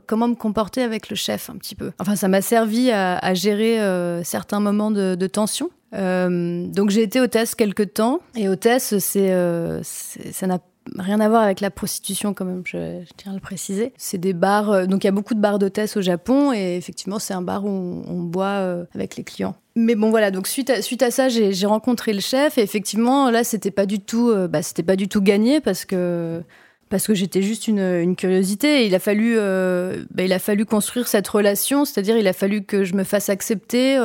comment 0.07 0.27
me 0.27 0.35
comporter 0.35 0.83
avec 0.83 1.09
le 1.09 1.15
chef 1.15 1.49
un 1.49 1.55
petit 1.55 1.75
peu. 1.75 1.91
Enfin, 1.99 2.17
ça 2.17 2.27
m'a 2.27 2.41
servi 2.41 2.91
à, 2.91 3.33
gérer 3.33 3.79
certains 4.25 4.59
moments 4.59 4.91
de 4.91 5.27
tension. 5.27 5.69
Euh, 5.93 6.67
donc 6.67 6.89
j'ai 6.89 7.03
été 7.03 7.21
hôtesse 7.21 7.55
quelques 7.55 7.93
temps 7.93 8.19
et 8.35 8.49
hôtesse, 8.49 8.97
c'est, 8.99 9.31
euh, 9.31 9.81
ça 9.83 10.47
n'a 10.47 10.59
rien 10.97 11.19
à 11.19 11.29
voir 11.29 11.43
avec 11.43 11.61
la 11.61 11.71
prostitution 11.71 12.33
quand 12.33 12.45
même, 12.45 12.63
je, 12.65 13.03
tiens 13.17 13.31
à 13.31 13.35
le 13.35 13.41
préciser. 13.41 13.93
C'est 13.97 14.17
des 14.17 14.33
bars, 14.33 14.71
euh, 14.71 14.85
donc 14.85 15.03
il 15.03 15.07
y 15.07 15.09
a 15.09 15.13
beaucoup 15.13 15.35
de 15.35 15.39
bars 15.39 15.59
d'hôtesse 15.59 15.95
au 15.97 16.01
Japon 16.01 16.53
et 16.53 16.75
effectivement 16.75 17.19
c'est 17.19 17.33
un 17.33 17.41
bar 17.41 17.65
où 17.65 17.69
on, 17.69 18.23
boit 18.23 18.85
avec 18.93 19.15
les 19.15 19.23
clients. 19.23 19.55
Mais 19.75 19.95
bon 19.95 20.09
voilà, 20.09 20.31
donc 20.31 20.47
suite 20.47 20.69
à, 20.69 20.81
suite 20.81 21.03
à 21.03 21.11
ça 21.11 21.29
j'ai, 21.29 21.65
rencontré 21.65 22.13
le 22.13 22.21
chef 22.21 22.57
et 22.57 22.61
effectivement 22.61 23.29
là 23.29 23.43
c'était 23.43 23.71
pas 23.71 23.85
du 23.85 23.99
tout, 23.99 24.33
bah, 24.49 24.61
c'était 24.61 24.83
pas 24.83 24.95
du 24.95 25.07
tout 25.07 25.21
gagné 25.21 25.61
parce 25.61 25.85
que 25.85 26.41
parce 26.89 27.07
que 27.07 27.13
j'étais 27.13 27.41
juste 27.41 27.67
une, 27.67 28.15
curiosité. 28.15 28.85
Il 28.85 28.95
a 28.95 28.99
fallu, 28.99 29.35
bah, 29.35 30.23
il 30.23 30.33
a 30.33 30.39
fallu 30.39 30.65
construire 30.65 31.07
cette 31.07 31.27
relation, 31.27 31.85
c'est-à-dire 31.85 32.17
il 32.17 32.27
a 32.27 32.33
fallu 32.33 32.63
que 32.63 32.83
je 32.83 32.95
me 32.95 33.03
fasse 33.03 33.29
accepter 33.29 33.97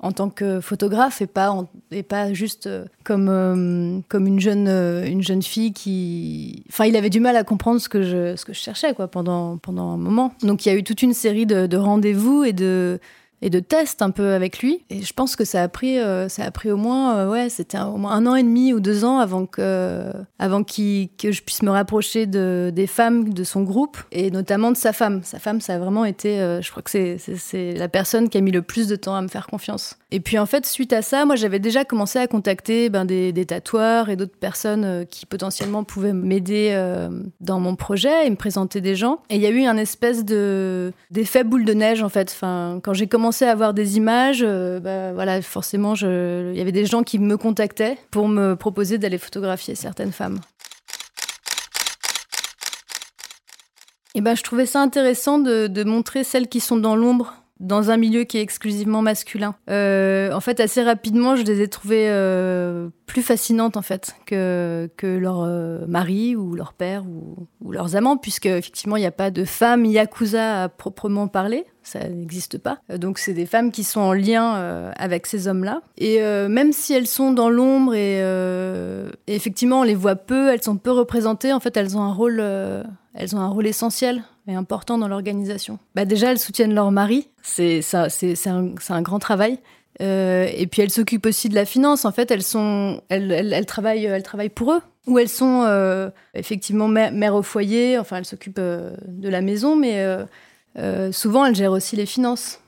en 0.00 0.12
tant 0.12 0.30
que 0.30 0.60
photographe 0.60 1.20
et 1.22 1.26
pas, 1.26 1.54
et 1.90 2.02
pas 2.02 2.32
juste 2.32 2.68
euh, 2.68 2.84
comme, 3.04 3.28
euh, 3.28 4.00
comme 4.08 4.26
une, 4.26 4.38
jeune, 4.38 4.68
euh, 4.68 5.04
une 5.04 5.22
jeune 5.22 5.42
fille 5.42 5.72
qui... 5.72 6.62
Enfin, 6.68 6.84
il 6.84 6.96
avait 6.96 7.10
du 7.10 7.18
mal 7.18 7.36
à 7.36 7.42
comprendre 7.42 7.80
ce 7.80 7.88
que 7.88 8.02
je, 8.02 8.36
ce 8.36 8.44
que 8.44 8.52
je 8.52 8.60
cherchais 8.60 8.94
quoi, 8.94 9.08
pendant, 9.08 9.56
pendant 9.58 9.90
un 9.90 9.96
moment. 9.96 10.32
Donc 10.42 10.64
il 10.64 10.68
y 10.68 10.72
a 10.72 10.76
eu 10.76 10.84
toute 10.84 11.02
une 11.02 11.14
série 11.14 11.46
de, 11.46 11.66
de 11.66 11.76
rendez-vous 11.76 12.44
et 12.44 12.52
de, 12.52 13.00
et 13.42 13.50
de 13.50 13.60
tests 13.60 14.02
un 14.02 14.10
peu 14.10 14.32
avec 14.32 14.60
lui. 14.60 14.84
Et 14.90 15.02
je 15.02 15.12
pense 15.12 15.36
que 15.36 15.44
ça 15.44 15.62
a 15.62 15.68
pris, 15.68 15.98
euh, 15.98 16.28
ça 16.28 16.44
a 16.44 16.50
pris 16.50 16.70
au 16.70 16.76
moins, 16.76 17.16
euh, 17.16 17.30
ouais, 17.30 17.48
c'était 17.48 17.78
au 17.78 17.96
moins 17.96 18.12
un 18.12 18.26
an 18.26 18.34
et 18.34 18.42
demi 18.42 18.72
ou 18.72 18.80
deux 18.80 19.04
ans 19.04 19.18
avant 19.18 19.46
que, 19.46 20.10
avant 20.38 20.64
qu 20.64 21.08
je 21.22 21.42
puisse 21.42 21.62
me 21.62 21.70
rapprocher 21.70 22.26
de, 22.26 22.72
des 22.74 22.86
femmes 22.86 23.32
de 23.32 23.44
son 23.44 23.62
groupe 23.62 23.98
et 24.10 24.30
notamment 24.30 24.70
de 24.70 24.76
sa 24.76 24.92
femme. 24.92 25.20
Sa 25.22 25.38
femme, 25.38 25.60
ça 25.60 25.74
a 25.74 25.78
vraiment 25.78 26.04
été, 26.04 26.40
euh, 26.40 26.60
je 26.62 26.70
crois 26.70 26.82
que 26.82 26.90
c'est 26.90 27.74
la 27.74 27.88
personne 27.88 28.28
qui 28.28 28.38
a 28.38 28.40
mis 28.40 28.50
le 28.50 28.62
plus 28.62 28.88
de 28.88 28.96
temps 28.96 29.14
à 29.14 29.22
me 29.22 29.28
faire 29.28 29.46
confiance. 29.46 29.96
Et 30.10 30.20
puis 30.20 30.38
en 30.38 30.46
fait, 30.46 30.64
suite 30.66 30.92
à 30.92 31.02
ça, 31.02 31.24
moi 31.26 31.36
j'avais 31.36 31.58
déjà 31.58 31.84
commencé 31.84 32.18
à 32.18 32.26
contacter 32.26 32.88
ben, 32.88 33.04
des, 33.04 33.32
des 33.32 33.46
tatoueurs 33.46 34.08
et 34.08 34.16
d'autres 34.16 34.36
personnes 34.38 35.04
qui 35.10 35.26
potentiellement 35.26 35.84
pouvaient 35.84 36.14
m'aider 36.14 36.74
dans 37.40 37.60
mon 37.60 37.76
projet 37.76 38.26
et 38.26 38.30
me 38.30 38.36
présenter 38.36 38.80
des 38.80 38.94
gens. 38.94 39.20
Et 39.28 39.36
il 39.36 39.42
y 39.42 39.46
a 39.46 39.50
eu 39.50 39.64
un 39.64 39.76
espèce 39.76 40.24
de 40.24 40.92
d'effet 41.10 41.44
boule 41.44 41.64
de 41.64 41.74
neige 41.74 42.02
en 42.02 42.08
fait. 42.08 42.32
Enfin, 42.34 42.80
quand 42.82 42.94
j'ai 42.94 43.06
commencé 43.06 43.27
à 43.44 43.50
avoir 43.50 43.74
des 43.74 43.96
images, 43.96 44.42
bah, 44.44 45.12
voilà, 45.12 45.40
forcément, 45.42 45.94
il 45.94 46.56
y 46.56 46.60
avait 46.60 46.72
des 46.72 46.86
gens 46.86 47.02
qui 47.02 47.18
me 47.18 47.36
contactaient 47.36 47.98
pour 48.10 48.28
me 48.28 48.54
proposer 48.54 48.98
d'aller 48.98 49.18
photographier 49.18 49.74
certaines 49.74 50.12
femmes. 50.12 50.40
Et 54.14 54.20
ben, 54.20 54.34
je 54.34 54.42
trouvais 54.42 54.66
ça 54.66 54.80
intéressant 54.80 55.38
de 55.38 55.84
montrer 55.84 56.24
celles 56.24 56.48
qui 56.48 56.60
sont 56.60 56.76
dans 56.76 56.96
l'ombre 56.96 57.34
dans 57.60 57.90
un 57.90 57.96
milieu 57.96 58.24
qui 58.24 58.38
est 58.38 58.42
exclusivement 58.42 59.02
masculin. 59.02 59.54
Euh, 59.68 60.32
en 60.32 60.40
fait, 60.40 60.60
assez 60.60 60.82
rapidement, 60.82 61.36
je 61.36 61.42
les 61.42 61.60
ai 61.60 61.68
trouvées 61.68 62.08
euh, 62.08 62.88
plus 63.06 63.22
fascinantes 63.22 63.76
en 63.76 63.82
fait 63.82 64.14
que, 64.26 64.88
que 64.96 65.06
leur 65.06 65.42
euh, 65.42 65.84
ou 66.36 66.54
leur 66.54 66.72
père 66.72 67.04
ou, 67.06 67.48
leurs 67.70 67.96
amants, 67.96 68.16
puisque 68.16 68.46
effectivement, 68.46 68.96
il 68.96 69.00
n'y 69.00 69.06
a 69.06 69.12
pas 69.12 69.30
de 69.30 69.44
femmes 69.44 69.84
yakuza 69.84 70.62
à 70.62 70.68
proprement 70.68 71.28
parler. 71.28 71.64
Ça 71.82 72.06
n'existe 72.08 72.58
pas. 72.58 72.78
Donc, 72.94 73.18
c'est 73.18 73.32
des 73.32 73.46
femmes 73.46 73.72
qui 73.72 73.84
sont 73.84 74.00
en 74.00 74.12
lien 74.12 74.92
avec 74.96 75.26
ces 75.26 75.48
hommes-là. 75.48 75.80
Et 75.96 76.20
même 76.20 76.72
si 76.72 76.92
elles 76.92 77.06
sont 77.06 77.32
dans 77.32 77.48
l'ombre 77.48 77.94
et, 77.94 78.18
et, 79.26 79.34
effectivement, 79.34 79.80
on 79.80 79.84
les 79.84 79.94
voit 79.94 80.16
peu, 80.16 80.50
elles 80.52 80.62
sont 80.62 80.76
peu 80.76 80.90
représentées, 80.90 81.52
en 81.52 81.60
fait, 81.60 81.76
elles 81.76 81.96
ont 81.96 82.02
un 82.02 82.12
rôle, 82.12 82.40
elles 83.14 83.34
ont 83.34 83.40
un 83.40 83.48
rôle 83.48 83.66
essentiel 83.66 84.22
et 84.48 84.54
important 84.54 84.98
dans 84.98 85.08
l'organisation. 85.08 85.78
Bah 85.94 86.04
déjà, 86.04 86.30
elles 86.30 86.38
soutiennent 86.38 86.74
leur 86.74 86.90
mari, 86.90 87.28
c'est 87.42 87.80
un, 87.94 88.74
un, 88.88 89.02
grand 89.02 89.18
travail. 89.18 89.58
Euh, 90.00 90.48
et 90.54 90.66
puis 90.66 90.82
elles 90.82 90.90
s'occupent 90.90 91.26
aussi 91.26 91.48
de 91.48 91.54
la 91.54 91.64
finance. 91.64 92.04
En 92.04 92.12
fait, 92.12 92.30
elles 92.30 92.42
sont, 92.42 93.02
elles, 93.08 93.30
elles, 93.30 93.66
travaillent, 93.66 94.04
elles 94.04 94.22
travaillent 94.22 94.48
pour 94.48 94.72
eux. 94.72 94.80
Ou 95.06 95.18
elles 95.18 95.28
sont 95.28 95.64
euh, 95.66 96.10
effectivement 96.34 96.88
mères 96.88 97.34
au 97.34 97.42
foyer. 97.42 97.98
Enfin, 97.98 98.18
elles 98.18 98.24
s'occupent 98.24 98.58
euh, 98.58 98.94
de 99.06 99.28
la 99.28 99.40
maison, 99.40 99.76
mais 99.76 100.04
souvent 101.12 101.44
elles 101.44 101.54
gèrent 101.54 101.72
aussi 101.72 101.96
les 101.96 102.06
finances. 102.06 102.60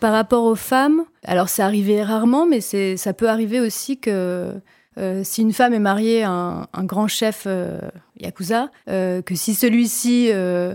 Par 0.00 0.12
rapport 0.12 0.44
aux 0.44 0.56
femmes, 0.56 1.04
alors 1.24 1.48
c'est 1.48 1.62
arrivé 1.62 2.02
rarement, 2.02 2.44
mais 2.44 2.60
ça 2.60 3.12
peut 3.12 3.28
arriver 3.28 3.60
aussi 3.60 3.98
que 3.98 4.52
euh, 4.98 5.22
si 5.24 5.42
une 5.42 5.52
femme 5.52 5.72
est 5.72 5.78
mariée 5.78 6.22
à 6.22 6.68
un, 6.72 6.84
grand 6.84 7.08
chef 7.08 7.44
euh, 7.46 7.78
yakuza, 8.20 8.68
euh, 8.90 9.22
que 9.22 9.34
si 9.34 9.54
celui-ci 9.54 10.30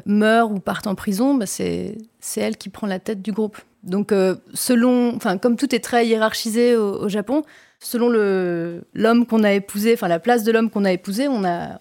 meurt 0.06 0.52
ou 0.52 0.60
part 0.60 0.82
en 0.86 0.96
prison, 0.96 1.36
bah, 1.36 1.46
c'est 1.46 1.98
elle 2.36 2.58
qui 2.58 2.70
prend 2.70 2.88
la 2.88 3.00
tête 3.00 3.22
du 3.22 3.32
groupe. 3.32 3.58
Donc, 3.84 4.14
selon, 4.54 5.18
comme 5.42 5.56
tout 5.56 5.74
est 5.74 5.80
très 5.80 6.08
hiérarchisé 6.08 6.76
au, 6.76 7.08
Japon, 7.08 7.44
selon 7.80 8.10
l'homme 8.94 9.26
qu'on 9.26 9.44
a 9.44 9.54
épousé, 9.54 9.94
enfin 9.94 10.08
la 10.08 10.20
place 10.20 10.44
de 10.44 10.52
l'homme 10.52 10.70
qu'on 10.70 10.84
a 10.84 10.92
épousé, 10.92 11.28
on 11.28 11.44
a, 11.46 11.80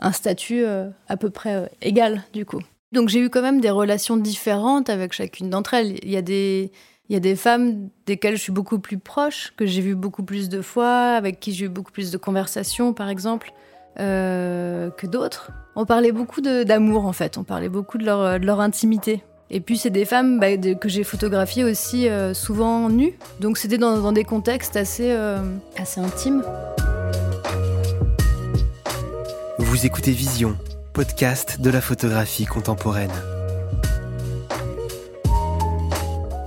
un 0.00 0.12
statut 0.12 0.64
à 1.08 1.16
peu 1.16 1.30
près 1.30 1.70
égal 1.82 2.22
du 2.32 2.46
coup. 2.46 2.60
Donc 2.94 3.10
j'ai 3.10 3.20
eu 3.20 3.28
quand 3.28 3.42
même 3.42 3.60
des 3.60 3.70
relations 3.70 4.16
différentes 4.16 4.88
avec 4.88 5.12
chacune 5.12 5.50
d'entre 5.50 5.74
elles. 5.74 5.98
Il 6.02 6.10
y 6.10 6.16
a 6.16 6.22
des 6.22 6.72
il 7.10 7.12
y 7.12 7.16
a 7.16 7.20
des 7.20 7.36
femmes 7.36 7.90
desquelles 8.06 8.36
je 8.36 8.40
suis 8.40 8.52
beaucoup 8.52 8.78
plus 8.78 8.98
proche, 8.98 9.52
que 9.56 9.66
j'ai 9.66 9.82
vues 9.82 9.94
beaucoup 9.94 10.22
plus 10.22 10.48
de 10.48 10.62
fois, 10.62 11.10
avec 11.10 11.38
qui 11.38 11.52
j'ai 11.52 11.66
eu 11.66 11.68
beaucoup 11.68 11.92
plus 11.92 12.10
de 12.10 12.16
conversations, 12.16 12.94
par 12.94 13.10
exemple, 13.10 13.52
euh, 14.00 14.88
que 14.90 15.06
d'autres. 15.06 15.52
On 15.76 15.84
parlait 15.84 16.12
beaucoup 16.12 16.40
d'amour, 16.40 17.04
en 17.04 17.12
fait. 17.12 17.36
On 17.36 17.44
parlait 17.44 17.68
beaucoup 17.68 17.98
de 17.98 18.06
leur, 18.06 18.40
de 18.40 18.46
leur 18.46 18.60
intimité. 18.60 19.22
Et 19.50 19.60
puis, 19.60 19.76
c'est 19.76 19.90
des 19.90 20.06
femmes 20.06 20.40
bah, 20.40 20.56
que 20.56 20.88
j'ai 20.88 21.04
photographiées 21.04 21.64
aussi 21.64 22.08
euh, 22.08 22.32
souvent 22.32 22.88
nues. 22.88 23.12
Donc, 23.38 23.58
c'était 23.58 23.76
dans, 23.76 24.12
des 24.12 24.24
contextes 24.24 24.76
assez, 24.76 25.10
euh, 25.10 25.42
assez 25.76 26.00
intimes. 26.00 26.42
Vous 29.58 29.84
écoutez 29.84 30.12
Vision, 30.12 30.56
podcast 30.94 31.60
de 31.60 31.70
la 31.70 31.80
photographie 31.80 32.46
contemporaine. 32.46 33.10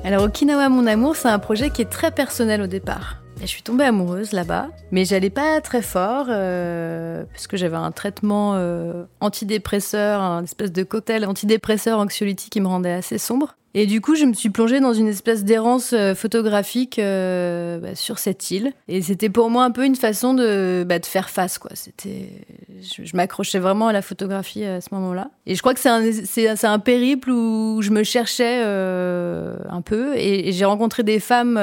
Alors 0.05 0.23
Okinawa 0.23 0.69
mon 0.69 0.87
amour, 0.87 1.17
c'est 1.17 1.27
un 1.27 1.37
projet 1.37 1.69
qui 1.69 1.81
est 1.81 1.89
très 1.89 2.11
personnel 2.11 2.61
au 2.61 2.67
départ. 2.67 3.21
je 3.41 3.45
suis 3.45 3.61
tombée 3.61 3.83
amoureuse 3.83 4.31
là-bas, 4.31 4.69
mais 4.91 5.03
j'allais 5.03 5.29
pas 5.29 5.59
très 5.59 5.81
fort 5.81 6.27
euh, 6.29 7.25
puisque 7.33 7.57
j'avais 7.57 7.75
un 7.75 7.91
traitement 7.91 8.53
euh, 8.55 9.03
antidépresseur, 9.19 10.21
un 10.21 10.45
espèce 10.45 10.71
de 10.71 10.83
cocktail 10.83 11.25
antidépresseur 11.25 11.99
anxiolytique 11.99 12.53
qui 12.53 12.61
me 12.61 12.67
rendait 12.67 12.93
assez 12.93 13.17
sombre. 13.17 13.57
Et 13.79 13.85
du 13.85 14.01
coup, 14.01 14.15
je 14.15 14.25
me 14.25 14.33
suis 14.33 14.49
plongée 14.49 14.79
dans 14.79 14.93
une 14.93 15.07
espèce 15.07 15.43
d'errance 15.43 15.93
euh, 15.93 16.15
photographique 16.15 16.97
euh, 16.97 17.77
bah, 17.77 17.93
sur 17.93 18.17
cette 18.17 18.49
île. 18.49 18.73
Et 18.87 19.03
c'était 19.03 19.29
pour 19.29 19.51
moi 19.51 19.65
un 19.65 19.69
peu 19.69 19.85
une 19.85 19.95
façon 19.95 20.33
de, 20.33 20.83
bah, 20.83 20.95
faire 21.03 21.29
face, 21.29 21.59
quoi. 21.59 21.69
Je, 22.03 23.15
m'accrochais 23.15 23.59
vraiment 23.59 23.87
à 23.87 23.93
la 23.93 24.01
photographie 24.01 24.63
à 24.63 24.81
ce 24.81 24.87
moment-là. 24.93 25.29
Et 25.45 25.53
je 25.53 25.61
crois 25.61 25.75
que 25.75 25.79
c'est 25.79 26.65
un, 26.65 26.79
périple 26.79 27.29
où 27.29 27.83
je 27.83 27.91
me 27.91 28.01
cherchais 28.01 28.63
euh, 28.65 29.57
un 29.69 29.81
peu 29.83 30.17
et, 30.17 30.51
j'ai 30.53 30.65
rencontré 30.65 31.03
des 31.03 31.19
femmes. 31.19 31.61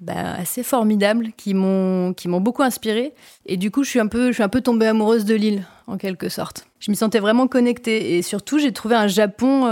Bah, 0.00 0.14
assez 0.36 0.64
formidables 0.64 1.30
qui 1.36 1.54
m'ont 1.54 2.12
beaucoup 2.40 2.64
inspirée 2.64 3.14
et 3.46 3.56
du 3.56 3.70
coup 3.70 3.84
je 3.84 3.90
suis 3.90 4.00
un 4.00 4.08
peu 4.08 4.30
je 4.30 4.32
suis 4.32 4.42
un 4.42 4.48
peu 4.48 4.60
tombée 4.60 4.86
amoureuse 4.86 5.24
de 5.24 5.36
l'île 5.36 5.62
en 5.86 5.96
quelque 5.96 6.28
sorte 6.28 6.66
je 6.80 6.90
m'y 6.90 6.96
sentais 6.96 7.20
vraiment 7.20 7.46
connectée 7.46 8.16
et 8.16 8.22
surtout 8.22 8.58
j'ai 8.58 8.72
trouvé 8.72 8.96
un 8.96 9.06
Japon 9.06 9.68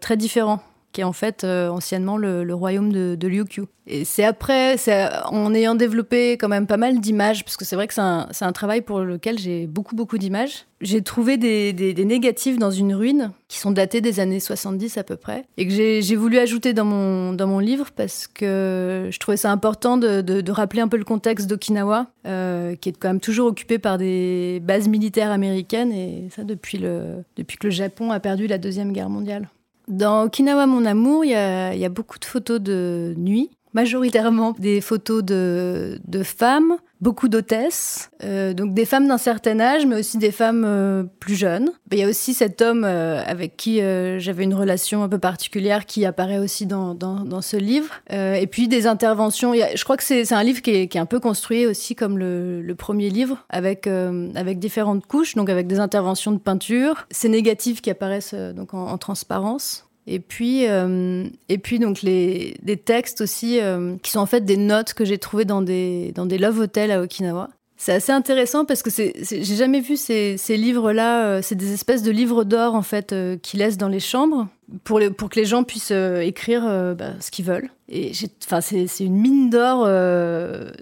très 0.00 0.16
différent 0.16 0.60
qui 0.92 1.00
est 1.00 1.04
en 1.04 1.12
fait 1.12 1.44
euh, 1.44 1.68
anciennement 1.68 2.16
le, 2.16 2.54
royaume 2.54 2.92
de, 2.92 3.16
de 3.18 3.26
Ryukyu. 3.26 3.64
Et 3.86 4.04
c'est 4.04 4.22
après, 4.22 4.76
en 5.24 5.52
ayant 5.54 5.74
développé 5.74 6.32
quand 6.32 6.48
même 6.48 6.68
pas 6.68 6.76
mal 6.76 7.00
d'images, 7.00 7.44
parce 7.44 7.56
que 7.56 7.64
c'est 7.64 7.74
vrai 7.74 7.88
que 7.88 7.94
c'est 7.94 8.00
un, 8.44 8.52
travail 8.52 8.82
pour 8.82 9.00
lequel 9.00 9.38
j'ai 9.38 9.66
beaucoup, 9.66 9.96
beaucoup 9.96 10.18
d'images. 10.18 10.66
J'ai 10.80 11.02
trouvé 11.02 11.36
des, 11.36 11.72
des, 11.72 12.04
négatifs 12.04 12.58
dans 12.58 12.70
une 12.70 12.94
ruine 12.94 13.32
qui 13.48 13.58
sont 13.58 13.72
datés 13.72 14.00
des 14.00 14.20
années 14.20 14.38
70 14.38 14.98
à 14.98 15.02
peu 15.02 15.16
près, 15.16 15.46
et 15.56 15.66
que 15.66 15.72
j'ai 15.72 16.16
voulu 16.16 16.38
ajouter 16.38 16.74
dans 16.74 16.84
mon, 16.84 17.32
dans 17.32 17.48
mon 17.48 17.58
livre 17.58 17.90
parce 17.96 18.28
que 18.28 19.08
je 19.10 19.18
trouvais 19.18 19.36
ça 19.36 19.50
important 19.50 19.96
de 19.96 20.50
rappeler 20.50 20.80
un 20.80 20.88
peu 20.88 20.96
le 20.96 21.04
contexte 21.04 21.48
d'Okinawa, 21.48 22.06
euh, 22.26 22.76
qui 22.76 22.90
est 22.90 22.92
quand 22.92 23.08
même 23.08 23.20
toujours 23.20 23.48
occupé 23.48 23.78
par 23.78 23.98
des 23.98 24.60
bases 24.62 24.86
militaires 24.86 25.32
américaines, 25.32 25.92
et 25.92 26.28
ça 26.30 26.44
depuis, 26.44 26.78
le, 26.78 27.24
depuis 27.36 27.56
que 27.56 27.66
le 27.66 27.72
Japon 27.72 28.12
a 28.12 28.20
perdu 28.20 28.46
la 28.46 28.58
Deuxième 28.58 28.92
Guerre 28.92 29.10
mondiale. 29.10 29.48
Dans 29.92 30.22
Okinawa, 30.24 30.66
mon 30.66 30.86
amour, 30.86 31.22
il 31.22 31.32
y 31.32 31.34
a, 31.34 31.88
beaucoup 31.90 32.18
de 32.18 32.24
photos 32.24 32.58
de 32.58 33.12
nuit, 33.18 33.50
majoritairement 33.74 34.56
des 34.58 34.80
photos 34.80 35.22
de, 35.22 36.00
femmes, 36.24 36.78
beaucoup 37.02 37.28
d'hôtesses, 37.28 38.10
euh, 38.22 38.54
donc 38.54 38.74
des 38.74 38.84
femmes 38.84 39.08
d'un 39.08 39.18
certain 39.18 39.58
âge, 39.58 39.84
mais 39.86 39.96
aussi 39.96 40.18
des 40.18 40.30
femmes 40.30 40.64
euh, 40.64 41.02
plus 41.18 41.34
jeunes. 41.34 41.68
Il 41.90 41.98
y 41.98 42.04
a 42.04 42.08
aussi 42.08 42.32
cet 42.32 42.62
homme 42.62 42.84
euh, 42.84 43.20
avec 43.26 43.56
qui 43.56 43.80
j'avais 44.18 44.44
une 44.44 44.54
relation 44.54 45.02
un 45.02 45.08
peu 45.08 45.18
particulière 45.18 45.84
qui 45.84 46.06
apparaît 46.06 46.38
aussi 46.38 46.64
dans, 46.64 46.96
ce 47.42 47.56
livre. 47.56 47.92
et 48.10 48.46
puis 48.46 48.68
des 48.68 48.86
interventions. 48.86 49.52
je 49.52 49.82
crois 49.82 49.96
que 49.96 50.04
c'est 50.04 50.32
un 50.32 50.44
livre 50.44 50.62
qui 50.62 50.70
est, 50.70 50.96
un 50.96 51.06
peu 51.06 51.18
construit 51.18 51.66
aussi 51.66 51.96
comme 51.96 52.18
le, 52.18 52.74
premier 52.78 53.10
livre, 53.10 53.44
avec, 53.48 53.88
avec 53.88 54.60
différentes 54.60 55.04
couches, 55.06 55.34
donc 55.34 55.50
avec 55.50 55.66
des 55.66 55.80
interventions 55.80 56.30
de 56.30 56.38
peinture, 56.38 57.06
ces 57.10 57.28
négatifs 57.28 57.82
qui 57.82 57.90
apparaissent 57.90 58.34
donc 58.34 58.74
en 58.74 58.96
transparence. 58.98 59.84
Et 60.06 60.18
puis, 60.18 60.66
euh, 60.66 61.24
et 61.48 61.58
puis 61.58 61.78
donc 61.78 62.02
les, 62.02 62.56
des 62.62 62.76
textes 62.76 63.20
aussi 63.20 63.60
euh, 63.60 63.96
qui 64.02 64.10
sont 64.10 64.18
en 64.18 64.26
fait 64.26 64.44
des 64.44 64.56
notes 64.56 64.94
que 64.94 65.04
j'ai 65.04 65.18
trouvées 65.18 65.44
dans 65.44 65.62
des, 65.62 66.12
dans 66.12 66.26
des 66.26 66.38
love 66.38 66.58
hotels 66.58 66.90
à 66.90 67.00
Okinawa. 67.00 67.50
C'est 67.84 67.94
assez 67.94 68.12
intéressant 68.12 68.64
parce 68.64 68.80
que 68.80 68.90
j'ai 68.94 69.42
jamais 69.42 69.80
vu 69.80 69.96
ces, 69.96 70.36
livres-là. 70.50 71.24
Euh, 71.24 71.40
c'est 71.42 71.56
des 71.56 71.72
espèces 71.72 72.04
de 72.04 72.12
livres 72.12 72.44
d'or 72.44 72.76
en 72.76 72.82
fait 72.82 73.12
euh, 73.12 73.36
qu'ils 73.36 73.58
laissent 73.58 73.76
dans 73.76 73.88
les 73.88 73.98
chambres 73.98 74.46
pour, 74.84 75.00
que 75.00 75.34
les 75.40 75.44
gens 75.44 75.64
puissent 75.64 75.90
euh, 75.90 76.20
écrire 76.20 76.62
bah, 76.96 77.14
ce 77.18 77.32
qu'ils 77.32 77.44
veulent. 77.44 77.70
Et 77.88 78.12
enfin, 78.44 78.60
c'est, 78.60 78.86
une 79.00 79.16
mine 79.16 79.50
d'or 79.50 79.88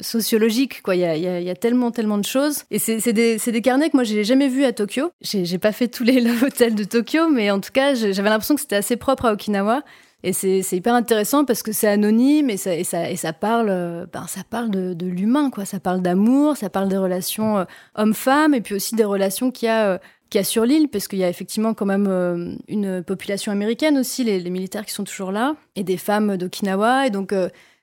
sociologique. 0.02 0.82
Il 0.88 0.98
y 0.98 1.50
a, 1.50 1.54
tellement 1.54 1.90
tellement 1.90 2.18
de 2.18 2.26
choses. 2.26 2.64
Et 2.70 2.78
c'est, 2.78 3.14
des, 3.14 3.62
carnets 3.62 3.88
que 3.88 3.96
moi 3.96 4.04
j'ai 4.04 4.22
jamais 4.22 4.48
vus 4.48 4.66
à 4.66 4.74
Tokyo. 4.74 5.10
J'ai, 5.22 5.46
j'ai 5.46 5.58
pas 5.58 5.72
fait 5.72 5.88
tous 5.88 6.04
les 6.04 6.20
love 6.20 6.42
hotels 6.44 6.74
de 6.74 6.84
Tokyo, 6.84 7.30
mais 7.30 7.50
en 7.50 7.60
tout 7.60 7.72
cas 7.72 7.94
j'avais 7.94 8.28
l'impression 8.28 8.56
que 8.56 8.60
c'était 8.60 8.76
assez 8.76 8.98
propre 8.98 9.24
à 9.24 9.32
Okinawa. 9.32 9.84
Et 10.22 10.32
c'est 10.34 10.60
hyper 10.72 10.94
intéressant 10.94 11.44
parce 11.46 11.62
que 11.62 11.72
c'est 11.72 11.88
anonyme 11.88 12.50
et 12.50 12.58
ça, 12.58 13.32
parle, 13.32 13.68
euh, 13.70 14.06
ben, 14.12 14.26
ça 14.26 14.42
parle 14.48 14.70
de, 14.70 15.06
l'humain, 15.06 15.50
quoi. 15.50 15.64
Ça 15.64 15.80
parle 15.80 16.02
d'amour, 16.02 16.56
ça 16.58 16.68
parle 16.68 16.88
des 16.88 16.98
relations 16.98 17.58
euh, 17.58 17.64
hommes-femmes 17.94 18.54
et 18.54 18.60
puis 18.60 18.74
aussi 18.74 18.94
des 18.94 19.04
relations 19.04 19.50
qu'il 19.50 19.66
y 19.66 19.70
a, 19.70 19.92
euh, 19.92 19.98
a 20.34 20.44
sur 20.44 20.66
l'île, 20.66 20.88
parce 20.88 21.08
qu'il 21.08 21.18
y 21.18 21.24
a 21.24 21.28
effectivement 21.28 21.72
quand 21.72 21.86
même 21.86 22.58
une 22.68 23.02
population 23.02 23.50
américaine 23.50 23.96
aussi, 23.96 24.22
les, 24.22 24.40
les, 24.40 24.50
militaires 24.50 24.84
qui 24.84 24.92
sont 24.92 25.04
toujours 25.04 25.32
là, 25.32 25.56
et 25.74 25.84
des 25.84 25.96
femmes 25.96 26.36
d'Okinawa. 26.36 27.06
Et 27.06 27.10
donc, 27.10 27.34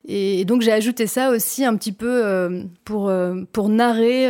et, 0.08 0.46
donc 0.46 0.62
j'ai 0.62 0.72
ajouté 0.72 1.08
ça 1.08 1.32
aussi 1.32 1.66
un 1.66 1.76
petit 1.76 1.92
peu 1.92 2.70
pour, 2.86 3.12
pour 3.52 3.68
narrer 3.68 4.30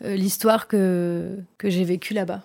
l'histoire 0.00 0.68
que, 0.68 1.38
que 1.58 1.70
j'ai 1.70 1.82
vécue 1.82 2.14
là-bas. 2.14 2.44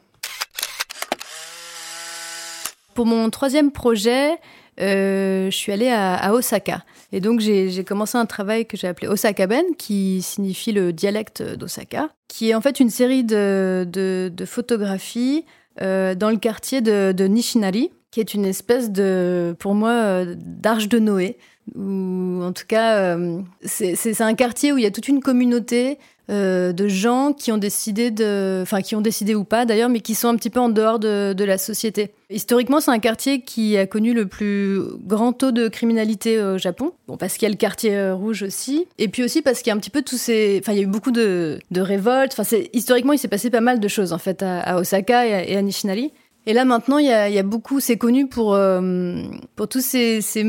Pour 2.97 3.05
mon 3.05 3.29
troisième 3.29 3.69
projet, 3.69 4.39
euh, 4.81 5.51
je 5.51 5.55
suis 5.55 5.71
allée 5.71 5.91
à, 5.91 6.33
Osaka. 6.33 6.83
Et 7.11 7.21
donc, 7.21 7.41
j'ai 7.41 7.83
commencé 7.83 8.17
un 8.17 8.25
travail 8.25 8.65
que 8.65 8.75
j'ai 8.75 8.87
appelé 8.87 9.07
Osaka 9.07 9.45
Ben, 9.45 9.63
qui 9.77 10.23
signifie 10.23 10.71
le 10.71 10.91
dialecte 10.93 11.43
d'Osaka, 11.43 12.09
qui 12.27 12.49
est 12.49 12.55
en 12.55 12.61
fait 12.61 12.79
une 12.79 12.89
série 12.89 13.23
de, 13.23 14.31
photographies 14.47 15.45
euh, 15.79 16.15
dans 16.15 16.31
le 16.31 16.37
quartier 16.37 16.81
de, 16.81 17.27
Nishinari, 17.27 17.91
qui 18.09 18.19
est 18.19 18.33
une 18.33 18.45
espèce 18.45 18.89
de, 18.89 19.55
pour 19.59 19.75
moi, 19.75 20.25
d'arche 20.35 20.87
de 20.87 20.97
Noé. 20.97 21.37
Ou 21.75 22.41
en 22.41 22.51
tout 22.51 22.65
cas, 22.67 23.15
c'est 23.63 24.21
un 24.21 24.33
quartier 24.33 24.73
où 24.73 24.79
il 24.79 24.83
y 24.83 24.87
a 24.87 24.91
toute 24.91 25.07
une 25.07 25.21
communauté 25.21 25.99
euh, 26.29 26.73
de 26.73 26.89
gens 26.89 27.31
qui 27.31 27.53
ont 27.53 27.57
décidé 27.57 28.11
de, 28.11 28.59
enfin 28.61 28.81
qui 28.81 28.97
ont 28.97 29.01
décidé 29.01 29.33
ou 29.33 29.45
pas 29.45 29.65
d'ailleurs, 29.65 29.87
mais 29.87 30.01
qui 30.01 30.13
sont 30.13 30.27
un 30.27 30.35
petit 30.35 30.49
peu 30.49 30.59
en 30.59 30.67
dehors 30.67 30.99
de, 30.99 31.43
la 31.45 31.57
société. 31.57 32.11
Historiquement, 32.29 32.81
c'est 32.81 32.91
un 32.91 32.99
quartier 32.99 33.39
qui 33.39 33.77
a 33.77 33.87
connu 33.87 34.13
le 34.13 34.25
plus 34.25 34.81
grand 35.05 35.31
taux 35.31 35.53
de 35.53 35.69
criminalité 35.69 36.43
au 36.43 36.57
Japon. 36.57 36.91
Bon, 37.07 37.15
parce 37.15 37.35
qu'il 37.35 37.43
y 37.43 37.45
a 37.45 37.49
le 37.49 37.55
quartier 37.55 37.95
euh, 37.95 38.13
rouge 38.13 38.43
aussi, 38.43 38.87
et 38.97 39.07
puis 39.07 39.23
aussi 39.23 39.41
parce 39.41 39.61
qu'il 39.61 39.69
y 39.69 39.71
a 39.71 39.75
un 39.75 39.79
petit 39.79 39.89
peu 39.89 40.01
tous 40.01 40.17
ces, 40.17 40.59
enfin 40.61 40.73
il 40.73 40.79
y 40.79 40.81
a 40.81 40.83
eu 40.83 40.87
beaucoup 40.87 41.11
de, 41.11 41.59
révoltes. 41.73 42.35
Enfin, 42.37 42.57
historiquement, 42.73 43.13
il 43.13 43.19
s'est 43.19 43.29
passé 43.29 43.49
pas 43.49 43.61
mal 43.61 43.79
de 43.79 43.87
choses 43.87 44.11
en 44.11 44.17
fait 44.17 44.43
à, 44.43 44.77
Osaka 44.77 45.25
et 45.25 45.55
à, 45.55 45.61
Nishinari. 45.61 46.11
Et 46.45 46.51
là 46.51 46.65
maintenant, 46.65 46.97
il 46.97 47.05
y 47.05 47.11
a, 47.11 47.43
beaucoup, 47.43 47.79
c'est 47.79 47.97
connu 47.97 48.27
pour, 48.27 48.53
euh, 48.53 49.21
pour 49.55 49.69
tous 49.69 49.83
ces, 49.83 50.19
ces, 50.19 50.43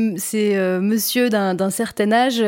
monsieur 0.81 1.29
d'un 1.29 1.69
certain 1.69 2.11
âge 2.11 2.43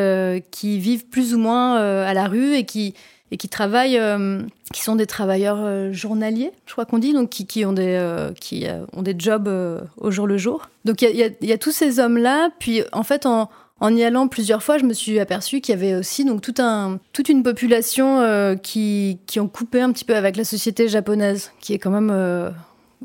qui 0.51 0.79
vivent 0.79 1.05
plus 1.05 1.33
ou 1.33 1.37
moins 1.37 1.77
à 1.77 2.13
la 2.13 2.27
rue 2.27 2.55
et 2.55 2.65
qui, 2.65 2.93
et 3.31 3.37
qui 3.37 3.47
travaillent, 3.49 3.97
euh, 3.97 4.41
qui 4.73 4.81
sont 4.81 4.95
des 4.95 5.05
travailleurs 5.05 5.59
euh, 5.61 5.91
journaliers, 5.93 6.51
je 6.65 6.73
crois 6.73 6.85
qu'on 6.85 6.99
dit, 6.99 7.13
donc 7.13 7.29
qui, 7.29 7.65
ont 7.65 7.73
des, 7.73 7.95
euh, 7.95 8.33
qui 8.33 8.65
ont 8.93 9.01
des 9.01 9.15
jobs 9.17 9.49
au 9.97 10.11
jour 10.11 10.27
le 10.27 10.37
jour. 10.37 10.69
Donc 10.85 11.01
il 11.01 11.15
y 11.15 11.23
a, 11.23 11.29
y 11.41 11.51
a, 11.51 11.57
tous 11.57 11.71
ces 11.71 11.99
hommes-là, 11.99 12.49
puis 12.59 12.83
en 12.91 13.03
fait 13.03 13.25
en, 13.25 13.49
en 13.79 13.95
y 13.95 14.03
allant 14.03 14.27
plusieurs 14.27 14.61
fois, 14.61 14.77
je 14.77 14.83
me 14.83 14.93
suis 14.93 15.19
aperçue 15.19 15.61
qu'il 15.61 15.73
y 15.73 15.77
avait 15.77 15.95
aussi 15.95 16.25
donc 16.25 16.41
tout 16.41 16.55
un, 16.59 16.99
toute 17.13 17.29
une 17.29 17.41
population 17.41 18.57
qui, 18.61 19.19
qui 19.25 19.39
ont 19.39 19.47
coupé 19.47 19.81
un 19.81 19.91
petit 19.91 20.05
peu 20.05 20.15
avec 20.15 20.35
la 20.35 20.43
société 20.43 20.87
japonaise, 20.87 21.51
qui 21.61 21.73
est 21.73 21.79
quand 21.79 21.91
même 21.91 22.53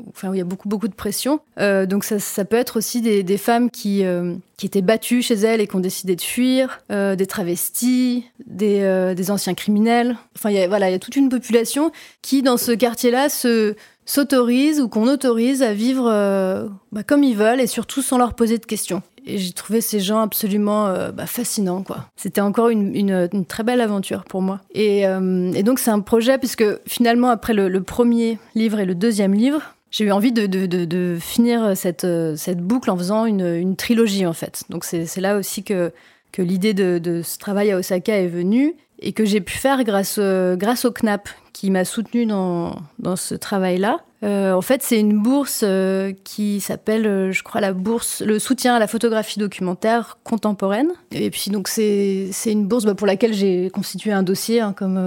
enfin, 0.09 0.29
où 0.29 0.33
il 0.33 0.37
y 0.37 0.41
a 0.41 0.45
beaucoup, 0.45 0.69
beaucoup 0.69 0.87
de 0.87 0.93
pression. 0.93 1.39
Euh, 1.59 1.85
donc 1.85 2.03
ça, 2.03 2.19
ça, 2.19 2.45
peut 2.45 2.55
être 2.55 2.77
aussi 2.77 3.01
des, 3.01 3.23
des 3.23 3.37
femmes 3.37 3.69
qui, 3.69 4.03
euh, 4.05 4.35
qui 4.57 4.65
étaient 4.65 4.81
battues 4.81 5.21
chez 5.21 5.35
elles 5.35 5.61
et 5.61 5.67
qui 5.67 5.75
ont 5.75 5.79
décidé 5.79 6.15
de 6.15 6.21
fuir, 6.21 6.81
euh, 6.91 7.15
des 7.15 7.27
travestis, 7.27 8.25
des, 8.45 8.81
euh, 8.81 9.13
des, 9.13 9.29
anciens 9.31 9.53
criminels. 9.53 10.17
Enfin, 10.35 10.49
il 10.49 10.57
y 10.57 10.61
a, 10.61 10.67
voilà, 10.67 10.89
il 10.89 10.93
y 10.93 10.95
a 10.95 10.99
toute 10.99 11.15
une 11.15 11.29
population 11.29 11.91
qui, 12.23 12.41
dans 12.41 12.57
ce 12.57 12.71
quartier-là, 12.71 13.29
se 13.29 13.75
s'autorise 14.05 14.79
ou 14.79 14.87
qu'on 14.87 15.09
autorise 15.09 15.61
à 15.61 15.73
vivre 15.73 16.09
euh, 16.09 16.67
bah, 16.93 17.03
comme 17.03 17.23
ils 17.23 17.35
veulent 17.35 17.59
et 17.59 17.67
surtout 17.67 18.01
sans 18.01 18.17
leur 18.17 18.35
poser 18.35 18.57
de 18.57 18.65
questions. 18.65 19.03
Et 19.25 19.37
j'ai 19.37 19.51
trouvé 19.51 19.81
ces 19.81 19.99
gens 19.99 20.21
absolument 20.21 20.87
bah, 21.11 21.25
fascinants, 21.25 21.83
quoi. 21.83 22.05
C'était 22.15 22.39
encore 22.39 22.69
une, 22.69 22.95
une, 22.95 23.27
une, 23.33 23.45
très 23.45 23.63
belle 23.63 23.81
aventure 23.81 24.23
pour 24.23 24.41
moi. 24.41 24.61
Et, 24.73 25.01
et 25.01 25.63
donc 25.63 25.79
c'est 25.79 25.91
un 25.91 25.99
projet 25.99 26.37
puisque 26.37 26.63
finalement 26.87 27.27
après 27.27 27.53
le, 27.53 27.67
le, 27.67 27.83
premier 27.83 28.39
livre 28.55 28.79
et 28.79 28.85
le 28.85 28.95
deuxième 28.95 29.33
livre, 29.33 29.75
j'ai 29.91 30.05
eu 30.05 30.11
envie 30.11 30.31
de, 30.31 30.45
de, 30.45 30.65
de, 30.65 31.17
finir 31.19 31.75
cette, 31.75 32.07
cette, 32.35 32.59
boucle 32.59 32.89
en 32.91 32.97
faisant 32.97 33.25
une, 33.25 33.45
une 33.45 33.75
trilogie 33.75 34.25
en 34.25 34.33
fait. 34.33 34.63
Donc 34.69 34.83
c'est 34.83 35.21
là 35.21 35.37
aussi 35.37 35.63
que, 35.63 35.91
que 36.31 36.41
l'idée 36.41 36.73
de, 36.73 37.21
ce 37.23 37.37
travail 37.37 37.71
à 37.71 37.77
Osaka 37.77 38.17
est 38.17 38.27
venue 38.27 38.75
et 38.99 39.13
que 39.13 39.25
j'ai 39.25 39.41
pu 39.41 39.57
faire 39.57 39.83
grâce, 39.83 40.19
grâce 40.19 40.85
au 40.85 40.91
CNAP 40.91 41.29
qui 41.53 41.71
m'a 41.71 41.85
soutenu 41.85 42.25
dans, 42.25 42.75
dans 42.99 43.15
ce 43.15 43.33
travail-là. 43.33 44.01
Euh, 44.23 44.53
en 44.53 44.61
fait, 44.61 44.81
c'est 44.81 44.99
une 44.99 45.21
bourse 45.21 45.61
euh, 45.63 46.11
qui 46.23 46.59
s'appelle, 46.59 47.05
euh, 47.05 47.31
je 47.31 47.43
crois, 47.43 47.61
la 47.61 47.73
bourse, 47.73 48.21
le 48.21 48.39
soutien 48.39 48.75
à 48.75 48.79
la 48.79 48.87
photographie 48.87 49.39
documentaire 49.39 50.17
contemporaine. 50.23 50.89
Et 51.11 51.29
puis 51.29 51.51
donc 51.51 51.67
c'est 51.67 52.31
une 52.45 52.67
bourse 52.67 52.85
bah, 52.85 52.95
pour 52.95 53.07
laquelle 53.07 53.33
j'ai 53.33 53.69
constitué 53.69 54.11
un 54.11 54.23
dossier, 54.23 54.59
hein, 54.59 54.73
comme 54.73 54.97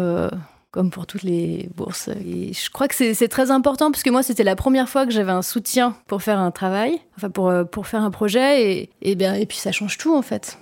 comme 0.70 0.90
pour 0.90 1.06
toutes 1.06 1.22
les 1.22 1.68
bourses. 1.74 2.08
Et 2.08 2.52
je 2.52 2.70
crois 2.70 2.88
que 2.88 2.94
c'est 2.94 3.28
très 3.28 3.50
important 3.50 3.90
parce 3.90 4.02
que 4.02 4.10
moi, 4.10 4.22
c'était 4.22 4.44
la 4.44 4.56
première 4.56 4.88
fois 4.88 5.04
que 5.04 5.12
j'avais 5.12 5.32
un 5.32 5.42
soutien 5.42 5.96
pour 6.06 6.22
faire 6.22 6.38
un 6.38 6.50
travail, 6.50 7.00
enfin 7.16 7.30
pour, 7.30 7.48
euh, 7.48 7.64
pour 7.64 7.86
faire 7.86 8.02
un 8.02 8.10
projet, 8.10 8.72
et, 8.72 8.90
et, 9.02 9.14
bien, 9.14 9.34
et 9.34 9.46
puis 9.46 9.58
ça 9.58 9.72
change 9.72 9.98
tout 9.98 10.14
en 10.14 10.22
fait. 10.22 10.58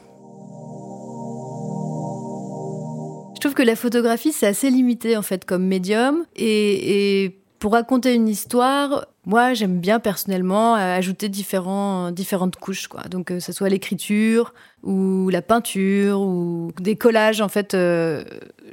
Je 3.35 3.41
trouve 3.41 3.55
que 3.55 3.63
la 3.63 3.77
photographie, 3.77 4.33
c'est 4.33 4.47
assez 4.47 4.71
limité 4.71 5.17
en 5.17 5.23
fait 5.23 5.45
comme 5.45 5.65
médium, 5.65 6.25
et, 6.37 7.25
et 7.25 7.41
pour 7.59 7.73
raconter 7.73 8.15
une 8.15 8.29
histoire, 8.29 9.07
moi, 9.29 9.53
j'aime 9.53 9.79
bien 9.79 10.01
personnellement 10.01 10.75
ajouter 10.75 11.29
différents, 11.29 12.13
différentes 12.13 12.57
couches, 12.57 12.89
quoi. 12.89 13.03
Donc, 13.11 13.27
que 13.27 13.35
euh, 13.35 13.41
ce 13.41 13.53
soit 13.53 13.69
l'écriture 13.69 14.55
ou 14.83 15.29
la 15.29 15.43
peinture 15.43 16.21
ou 16.21 16.73
des 16.81 16.97
collages, 16.97 17.41
en 17.41 17.49
fait, 17.49 17.75
euh, 17.75 18.25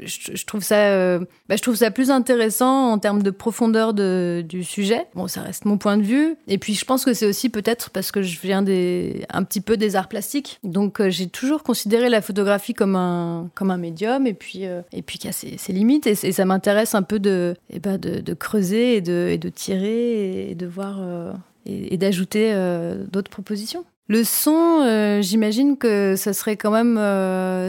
je, 0.04 0.46
trouve 0.46 0.64
ça, 0.64 0.78
euh, 0.78 1.20
bah, 1.50 1.56
je 1.58 1.62
trouve 1.62 1.76
ça 1.76 1.92
plus 1.92 2.12
intéressant 2.12 2.92
en 2.92 3.00
termes 3.00 3.24
de 3.24 3.32
profondeur 3.32 3.94
de, 3.94 4.46
du 4.48 4.64
sujet. 4.64 5.08
Bon, 5.16 5.28
ça 5.28 5.42
reste 5.42 5.66
mon 5.66 5.78
point 5.78 5.98
de 5.98 6.04
vue. 6.04 6.38
Et 6.48 6.58
puis, 6.58 6.74
je 6.74 6.86
pense 6.86 7.04
que 7.04 7.14
c'est 7.14 7.26
aussi 7.26 7.50
peut-être 7.50 7.90
parce 7.90 8.12
que 8.12 8.22
je 8.22 8.40
viens 8.40 8.62
des, 8.62 9.26
un 9.30 9.44
petit 9.44 9.62
peu 9.62 9.76
des 9.76 9.98
arts 9.98 10.08
plastiques. 10.08 10.60
Donc, 10.64 11.06
j'ai 11.10 11.28
toujours 11.28 11.64
considéré 11.64 12.08
la 12.08 12.22
photographie 12.22 12.74
comme 12.74 12.96
un, 12.96 13.50
comme 13.56 13.72
un 13.72 13.78
médium 13.78 14.26
et 14.26 14.34
puis, 14.34 14.64
et 14.64 15.02
puis 15.02 15.18
qu'il 15.18 15.30
y 15.30 15.34
a 15.34 15.58
ses, 15.58 15.74
limites. 15.74 16.08
Et, 16.08 16.16
ça 16.16 16.46
m'intéresse 16.46 16.96
un 16.96 17.04
peu 17.04 17.20
de, 17.20 17.56
eh 17.72 17.80
ben, 17.80 17.98
de, 17.98 18.34
creuser 18.34 18.98
et 18.98 19.02
de, 19.02 19.50
tirer. 19.50 20.45
Et 20.46 20.56
de 20.56 20.66
voir 20.66 20.98
euh, 21.00 21.34
et, 21.66 21.98
d'ajouter 21.98 22.52
euh, 22.54 23.04
d'autres 23.12 23.32
propositions. 23.32 23.86
Le 24.08 24.24
son, 24.24 24.82
euh, 24.84 25.22
j'imagine 25.24 25.78
que 25.78 26.16
ça 26.16 26.34
serait 26.34 26.58
quand 26.58 26.70
même, 26.70 26.98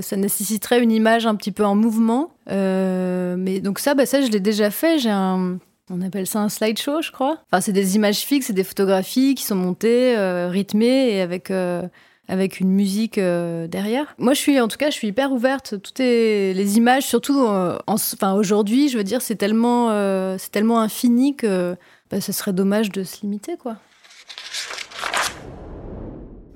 ça 0.03 0.17
nécessiterait 0.17 0.83
une 0.83 0.93
image 0.93 1.27
un 1.27 1.35
petit 1.35 1.53
peu 1.53 1.65
en 1.65 1.75
mouvement. 1.75 2.31
mais 2.49 3.61
donc 3.61 3.79
ça, 3.79 3.95
bah 3.95 4.07
ça, 4.07 4.21
je 4.21 4.31
l'ai 4.31 4.41
déjà 4.41 4.71
fait. 4.71 4.99
J'ai 4.99 5.11
un, 5.11 5.59
on 5.91 6.03
appelle 6.03 6.27
ça 6.27 6.41
un 6.41 6.51
slideshow, 6.51 7.01
je 7.01 7.11
crois. 7.11 7.39
Enfin, 7.51 7.63
c'est 7.63 7.73
des 7.73 7.97
images 7.97 8.19
fixes, 8.19 8.49
c'est 8.49 8.53
des 8.53 8.65
photographies 8.65 9.35
qui 9.35 9.45
sont 9.45 9.55
montées, 9.55 10.15
rythmées 10.49 11.11
et 11.15 11.21
avec 11.23 11.51
avec 12.29 12.59
une 12.59 12.71
musique 12.71 13.19
derrière. 13.19 14.15
Moi, 14.19 14.35
je 14.35 14.41
suis, 14.41 14.61
en 14.61 14.69
tout 14.69 14.77
cas, 14.77 14.91
je 14.91 14.95
suis 14.95 15.09
hyper 15.09 15.33
ouverte. 15.33 15.81
Toutes 15.81 16.01
les 16.01 16.77
images, 16.77 17.05
surtout, 17.05 17.47
enfin 17.87 18.35
aujourd'hui, 18.35 18.91
je 18.91 18.99
veux 18.99 19.05
dire, 19.05 19.23
c'est 19.23 19.37
tellement, 19.37 19.89
c'est 20.37 20.51
tellement 20.51 20.81
infini 20.81 21.35
que 21.35 21.77
bah, 22.11 22.21
ce 22.21 22.33
serait 22.33 22.53
dommage 22.53 22.91
de 22.91 23.05
se 23.05 23.23
limiter, 23.23 23.57
quoi. 23.57 23.77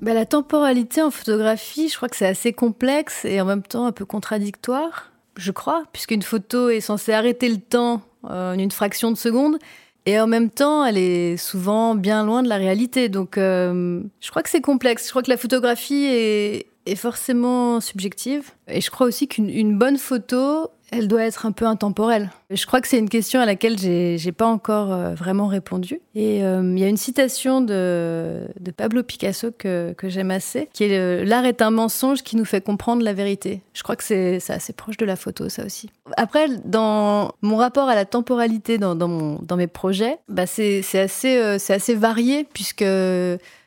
Bah, 0.01 0.13
la 0.13 0.25
temporalité 0.25 1.01
en 1.01 1.11
photographie, 1.11 1.89
je 1.89 1.95
crois 1.95 2.09
que 2.09 2.15
c'est 2.15 2.27
assez 2.27 2.53
complexe 2.53 3.23
et 3.25 3.39
en 3.39 3.45
même 3.45 3.61
temps 3.61 3.85
un 3.85 3.91
peu 3.91 4.05
contradictoire, 4.05 5.11
je 5.35 5.51
crois, 5.51 5.83
puisqu'une 5.93 6.23
photo 6.23 6.69
est 6.69 6.81
censée 6.81 7.13
arrêter 7.13 7.49
le 7.49 7.57
temps 7.57 8.01
euh, 8.29 8.55
en 8.55 8.59
une 8.59 8.71
fraction 8.71 9.11
de 9.11 9.17
seconde 9.17 9.59
et 10.07 10.19
en 10.19 10.25
même 10.25 10.49
temps, 10.49 10.83
elle 10.83 10.97
est 10.97 11.37
souvent 11.37 11.93
bien 11.93 12.25
loin 12.25 12.41
de 12.41 12.49
la 12.49 12.57
réalité. 12.57 13.09
Donc, 13.09 13.37
euh, 13.37 14.01
je 14.19 14.29
crois 14.31 14.41
que 14.41 14.49
c'est 14.49 14.61
complexe. 14.61 15.05
Je 15.05 15.09
crois 15.11 15.21
que 15.21 15.29
la 15.29 15.37
photographie 15.37 16.05
est 16.05 16.95
forcément 16.95 17.79
subjective. 17.79 18.49
Et 18.67 18.81
je 18.81 18.89
crois 18.89 19.05
aussi 19.05 19.27
qu'une 19.27 19.77
bonne 19.77 19.97
photo, 19.97 20.71
elle 20.91 21.07
doit 21.07 21.23
être 21.23 21.45
un 21.45 21.51
peu 21.51 21.65
intemporelle. 21.65 22.29
Je 22.49 22.65
crois 22.65 22.81
que 22.81 22.87
c'est 22.87 22.99
une 22.99 23.09
question 23.09 23.39
à 23.39 23.45
laquelle 23.45 23.79
j'ai 23.79 24.31
pas 24.31 24.45
encore 24.45 24.91
euh, 24.91 25.13
vraiment 25.13 25.47
répondu. 25.47 26.01
Et 26.15 26.43
euh, 26.43 26.61
il 26.75 26.79
y 26.79 26.83
a 26.83 26.89
une 26.89 26.97
citation 26.97 27.61
de, 27.61 28.45
Pablo 28.75 29.01
Picasso 29.01 29.51
que, 29.57 29.95
j'aime 30.03 30.31
assez, 30.31 30.67
qui 30.73 30.83
est 30.83 31.25
L'art 31.25 31.45
est 31.45 31.61
un 31.61 31.71
mensonge 31.71 32.23
qui 32.23 32.35
nous 32.35 32.45
fait 32.45 32.61
comprendre 32.61 33.03
la 33.03 33.13
vérité. 33.13 33.61
Je 33.73 33.83
crois 33.83 33.95
que 33.95 34.03
c'est 34.03 34.41
assez 34.49 34.73
proche 34.73 34.97
de 34.97 35.05
la 35.05 35.15
photo, 35.15 35.49
ça 35.49 35.65
aussi. 35.65 35.89
Après, 36.17 36.47
dans 36.65 37.31
mon 37.41 37.55
rapport 37.55 37.87
à 37.87 37.95
la 37.95 38.05
temporalité 38.05 38.77
dans, 38.77 39.57
mes 39.57 39.67
projets, 39.67 40.17
bah 40.27 40.45
c'est 40.45 40.83
assez, 40.95 41.37
euh, 41.37 41.95
varié, 41.95 42.45
puisque 42.53 42.83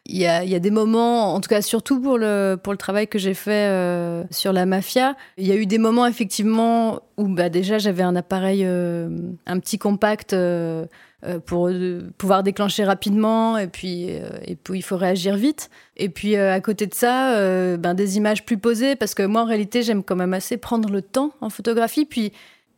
il 0.06 0.18
y, 0.18 0.26
a, 0.26 0.58
des 0.58 0.70
moments, 0.70 1.34
en 1.34 1.40
tout 1.40 1.48
cas 1.48 1.62
surtout 1.62 2.00
pour 2.00 2.18
le, 2.18 2.58
travail 2.78 3.08
que 3.08 3.18
j'ai 3.18 3.32
fait 3.32 3.68
euh, 3.70 4.24
sur 4.30 4.52
la 4.52 4.66
mafia, 4.66 5.16
il 5.38 5.46
y 5.46 5.52
a 5.52 5.54
eu 5.54 5.64
des 5.64 5.78
moments 5.78 6.06
effectivement 6.06 7.00
où 7.16 7.28
bah, 7.28 7.48
déjà 7.48 7.78
j'avais 7.78 8.02
un 8.02 8.16
appareil, 8.16 8.62
euh, 8.64 9.08
un 9.46 9.58
petit 9.58 9.78
compact 9.78 10.32
euh, 10.32 10.86
pour 11.46 11.70
pouvoir 12.18 12.42
déclencher 12.42 12.84
rapidement 12.84 13.56
et 13.56 13.66
puis, 13.66 14.08
et 14.46 14.56
puis 14.56 14.78
il 14.78 14.82
faut 14.82 14.98
réagir 14.98 15.36
vite. 15.36 15.70
Et 15.96 16.10
puis 16.10 16.36
à 16.36 16.60
côté 16.60 16.86
de 16.86 16.92
ça, 16.92 17.76
ben, 17.78 17.94
des 17.94 18.18
images 18.18 18.44
plus 18.44 18.58
posées 18.58 18.94
parce 18.94 19.14
que 19.14 19.22
moi 19.22 19.40
en 19.40 19.46
réalité 19.46 19.82
j'aime 19.82 20.04
quand 20.04 20.16
même 20.16 20.34
assez 20.34 20.58
prendre 20.58 20.90
le 20.90 21.00
temps 21.00 21.32
en 21.40 21.48
photographie. 21.48 22.04
Puis 22.04 22.32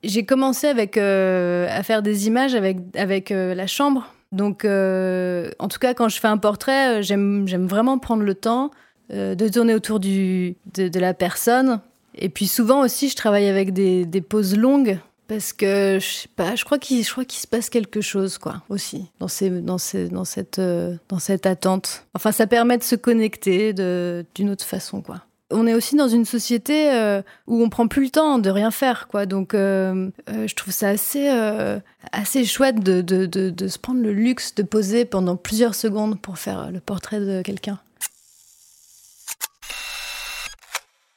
j'ai 0.04 0.24
commencé 0.24 0.68
avec, 0.68 0.96
à 0.96 1.82
faire 1.82 2.02
des 2.02 2.28
images 2.28 2.54
avec, 2.54 2.78
avec 2.94 3.30
la 3.30 3.66
chambre 3.66 4.12
donc, 4.32 4.64
euh, 4.64 5.50
en 5.58 5.68
tout 5.68 5.78
cas, 5.78 5.94
quand 5.94 6.08
je 6.08 6.20
fais 6.20 6.28
un 6.28 6.38
portrait, 6.38 6.98
euh, 6.98 7.02
j'aime 7.02 7.66
vraiment 7.66 7.98
prendre 7.98 8.22
le 8.22 8.34
temps 8.34 8.70
euh, 9.12 9.34
de 9.34 9.48
tourner 9.48 9.74
autour 9.74 10.00
du, 10.00 10.56
de, 10.74 10.98
la 10.98 11.14
personne. 11.14 11.80
Et 12.16 12.28
puis 12.28 12.46
souvent 12.46 12.82
aussi, 12.82 13.08
je 13.08 13.16
travaille 13.16 13.48
avec 13.48 13.72
des, 13.72 14.04
des 14.04 14.20
pauses 14.20 14.56
longues 14.56 14.98
parce 15.28 15.52
que 15.52 15.98
je 16.00 16.06
sais 16.06 16.28
pas, 16.34 16.54
je 16.54 16.64
crois 16.64 16.78
qu'il 16.78 17.04
se 17.04 17.46
passe 17.46 17.68
quelque 17.70 18.00
chose 18.00 18.38
quoi 18.38 18.62
aussi 18.68 19.06
dans 19.18 19.28
ces 19.28 19.50
dans 19.50 19.78
cette 20.24 21.46
attente. 21.46 22.06
Enfin, 22.14 22.32
ça 22.32 22.46
permet 22.46 22.78
de 22.78 22.82
se 22.82 22.94
connecter 22.94 23.72
d'une 23.72 24.50
autre 24.50 24.64
façon 24.64 25.00
quoi. 25.00 25.22
on 25.50 25.66
est 25.66 25.74
aussi 25.74 25.96
dans 25.96 26.08
une 26.08 26.24
société 26.24 26.92
euh, 26.92 27.22
où 27.46 27.62
on 27.62 27.68
prend 27.68 27.88
plus 27.88 28.04
le 28.04 28.10
temps 28.10 28.38
de 28.38 28.50
rien 28.50 28.70
faire, 28.70 29.08
quoi. 29.08 29.26
Donc, 29.26 29.54
euh, 29.54 30.10
je 30.28 30.54
trouve 30.54 30.72
ça 30.72 30.88
assez, 30.90 32.44
chouette 32.44 32.80
de, 32.80 33.68
se 33.68 33.78
prendre 33.78 34.02
le 34.02 34.12
luxe 34.12 34.54
de 34.54 34.62
poser 34.62 35.04
pendant 35.04 35.36
plusieurs 35.36 35.74
secondes 35.74 36.20
pour 36.20 36.38
faire 36.38 36.70
le 36.70 36.80
portrait 36.80 37.20
de 37.20 37.42
quelqu'un. 37.42 37.78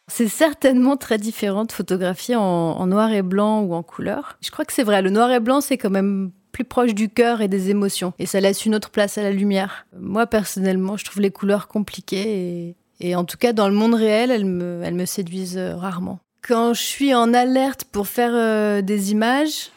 C'est 0.09 0.27
certainement 0.27 0.97
très 0.97 1.17
différent 1.17 1.65
de 1.65 1.71
photographier 1.71 2.35
en, 2.35 2.85
noir 2.87 3.11
et 3.11 3.21
blanc 3.21 3.61
ou 3.61 3.73
en 3.73 3.83
couleur. 3.83 4.37
Je 4.41 4.51
crois 4.51 4.65
que 4.65 4.73
c'est 4.73 4.83
vrai, 4.83 5.01
le 5.01 5.11
noir 5.11 5.31
et 5.31 5.39
blanc, 5.39 5.61
c'est 5.61 5.77
quand 5.77 5.89
même 5.89 6.31
plus 6.51 6.63
proche 6.63 6.95
du 6.95 7.09
cœur 7.09 7.41
et 7.41 7.47
des 7.47 7.69
émotions. 7.69 8.13
Et 8.19 8.25
ça 8.25 8.39
laisse 8.39 8.65
une 8.65 8.75
autre 8.75 8.89
place 8.89 9.17
à 9.17 9.23
la 9.23 9.31
lumière. 9.31 9.85
Moi, 9.97 10.25
personnellement, 10.27 10.97
je 10.97 11.05
trouve 11.05 11.21
les 11.21 11.31
couleurs 11.31 11.67
compliquées 11.67 12.75
et, 12.99 13.15
en 13.15 13.23
tout 13.23 13.37
cas, 13.37 13.53
dans 13.53 13.69
le 13.69 13.75
monde 13.75 13.93
réel, 13.93 14.31
elles 14.31 14.45
me, 14.45 14.81
elles 14.83 14.95
me 14.95 15.05
séduisent 15.05 15.57
euh, 15.57 15.75
rarement. 15.75 16.19
Quand 16.41 16.73
je 16.73 16.81
suis 16.81 17.13
en 17.13 17.33
alerte 17.33 17.85
pour 17.85 18.07
faire 18.07 18.31
euh, 18.33 18.81
des 18.81 19.11
images, 19.11 19.69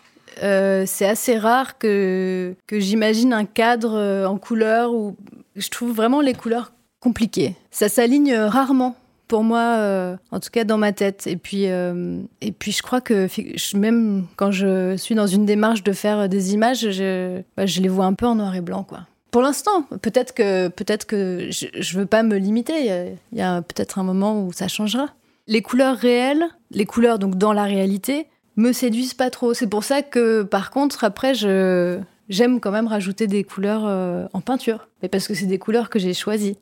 euh, 0.43 0.85
c'est 0.87 1.07
assez 1.07 1.37
rare 1.37 1.79
que, 1.79 2.57
que 2.67 2.81
j'imagine 2.81 3.33
un 3.33 3.45
cadre 3.45 4.27
en 4.27 4.39
couleur 4.39 4.95
où 4.95 5.17
je 5.57 5.69
trouve 5.69 5.93
vraiment 5.93 6.21
les 6.21 6.35
couleurs 6.35 6.73
compliquées. 7.01 7.55
Ça 7.71 7.89
s'aligne 7.89 8.35
rarement 8.35 8.97
pour 9.33 9.45
moi, 9.45 9.77
euh, 9.79 10.15
en 10.31 10.41
tout 10.41 10.51
cas 10.53 10.65
dans 10.65 10.77
ma 10.77 10.93
tête. 10.93 11.27
Et 11.27 11.39
puis, 11.39 11.65
euh, 11.67 12.21
et 12.43 12.53
puis 12.53 12.71
je 12.71 12.83
crois 12.83 13.01
que 13.01 13.29
même 13.75 14.27
quand 14.37 14.51
je 14.51 14.95
suis 14.99 15.15
dans 15.15 15.27
une 15.27 15.47
démarche 15.47 15.83
de 15.83 15.95
faire 15.95 16.29
des 16.29 16.53
images, 16.53 16.91
je, 16.91 17.41
bah, 17.57 17.65
je 17.65 17.81
les 17.81 17.89
vois 17.89 18.05
un 18.05 18.13
peu 18.13 18.27
en 18.27 18.35
noir 18.35 18.55
et 18.55 18.61
blanc, 18.61 18.83
quoi. 18.83 19.07
Pour 19.31 19.41
l'instant, 19.41 19.87
peut-être 20.03 20.35
que 20.35 20.69
peut-être 20.69 21.07
que 21.07 21.49
je, 21.49 21.65
je 21.73 21.99
veux 21.99 22.05
pas 22.05 22.23
me 22.23 22.37
limiter. 22.37 23.15
Il 23.33 23.39
y 23.39 23.41
a, 23.41 23.63
peut-être 23.63 23.99
un 23.99 24.03
moment 24.03 24.45
où 24.45 24.53
ça 24.53 24.69
changera. 24.69 25.07
Les 25.47 25.63
couleurs 25.63 25.97
réelles, 25.97 26.45
les 26.71 26.85
couleurs 26.85 27.19
donc 27.19 27.37
dans 27.37 27.55
la 27.55 27.65
réalité, 27.65 28.27
me 28.57 28.73
séduisent 28.73 29.15
pas 29.15 29.31
trop. 29.31 29.55
C'est 29.55 29.67
pour 29.67 29.83
ça 29.83 30.03
que 30.03 30.43
par 30.43 30.71
contre 30.71 31.05
après 31.05 31.33
je 31.33 31.99
j'aime 32.29 32.61
quand 32.61 32.71
même 32.71 32.87
rajouter 32.87 33.27
des 33.27 33.45
couleurs 33.45 33.85
euh, 33.87 34.27
en 34.35 34.43
peinture, 34.43 34.89
mais 35.01 35.09
parce 35.09 35.27
que 35.27 35.33
c'est 35.33 35.47
des 35.47 35.59
couleurs 35.59 35.89
que 35.89 35.99
j'ai 35.99 36.13
choisies. 36.13 36.59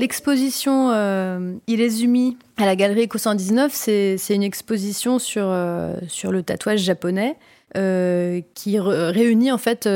L'exposition 0.00 0.92
euh, 0.92 1.52
Ilezumi 1.66 2.38
à 2.56 2.64
la 2.64 2.74
galerie 2.74 3.04
Eco 3.04 3.18
119, 3.18 3.70
c'est 3.74 4.16
une 4.30 4.42
exposition 4.42 5.18
sur, 5.18 5.44
euh, 5.44 5.94
le 6.24 6.42
tatouage 6.42 6.80
japonais 6.80 7.36
euh, 7.76 8.40
qui 8.54 8.78
réunit 8.80 9.52
en 9.52 9.58
fait 9.58 9.86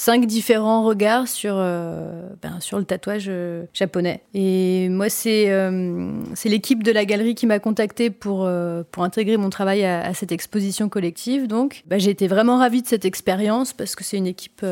cinq 0.00 0.26
différents 0.26 0.82
regards 0.82 1.28
sur, 1.28 1.54
euh, 1.56 2.22
ben, 2.42 2.58
sur 2.60 2.78
le 2.78 2.84
tatouage 2.84 3.26
euh, 3.28 3.64
japonais. 3.74 4.22
Et 4.32 4.88
moi, 4.88 5.10
c'est 5.10 5.50
euh, 5.50 6.12
c'est 6.34 6.48
l'équipe 6.48 6.82
de 6.82 6.90
la 6.90 7.04
galerie 7.04 7.34
qui 7.34 7.46
m'a 7.46 7.58
contactée 7.58 8.10
pour, 8.10 8.48
pour 8.90 9.04
intégrer 9.04 9.36
mon 9.36 9.50
travail 9.50 9.84
à, 9.84 10.14
cette 10.14 10.32
exposition 10.32 10.88
collective. 10.88 11.46
Donc, 11.46 11.82
bah, 11.86 11.98
j'ai 11.98 12.10
été 12.10 12.28
vraiment 12.28 12.58
ravie 12.58 12.82
de 12.82 12.86
cette 12.86 13.04
expérience 13.04 13.72
parce 13.72 13.94
que 13.94 14.04
c'est 14.04 14.16
une 14.16 14.26
équipe 14.26 14.64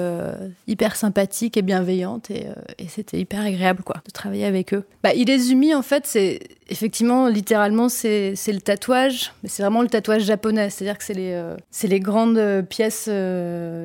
hyper 0.66 0.96
sympathique 0.96 1.56
et 1.56 1.62
bienveillante 1.62 2.30
et, 2.30 2.46
c'était 2.88 3.18
hyper 3.18 3.44
agréable 3.44 3.82
quoi, 3.82 3.96
de 4.06 4.10
travailler 4.10 4.46
avec 4.46 4.72
eux. 4.72 4.84
Bah, 5.02 5.12
Ilezumi, 5.12 5.74
en 5.74 5.82
fait, 5.82 6.06
c'est 6.06 6.40
effectivement, 6.70 7.28
littéralement, 7.28 7.88
c'est 7.88 8.34
le 8.46 8.60
tatouage, 8.60 9.32
mais 9.42 9.48
c'est 9.48 9.62
vraiment 9.62 9.82
le 9.82 9.88
tatouage 9.88 10.22
japonais. 10.22 10.70
C'est-à-dire 10.70 10.96
que 10.96 11.04
c'est 11.04 11.14
les, 11.14 11.54
c'est 11.70 11.88
les 11.88 12.00
grandes 12.00 12.64
pièces 12.68 13.10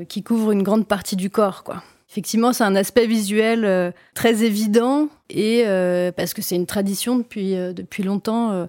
qui 0.07 0.23
couvrent 0.23 0.51
une 0.51 0.63
grande 0.63 0.87
partie 0.87 1.15
du 1.15 1.22
corps, 1.29 1.63
quoi. 1.63 1.83
Effectivement, 2.13 2.53
c'est 2.53 2.63
un 2.63 2.75
aspect 2.75 3.07
visuel 3.07 3.65
euh, 3.65 3.89
très 4.13 4.43
évident 4.43 5.07
et 5.31 5.63
euh, 5.65 6.11
parce 6.11 6.35
que 6.35 6.43
c'est 6.43 6.55
une 6.55 6.67
tradition 6.67 7.17
depuis, 7.17 7.55
euh, 7.55 7.73
depuis 7.73 8.03
longtemps, 8.03 8.67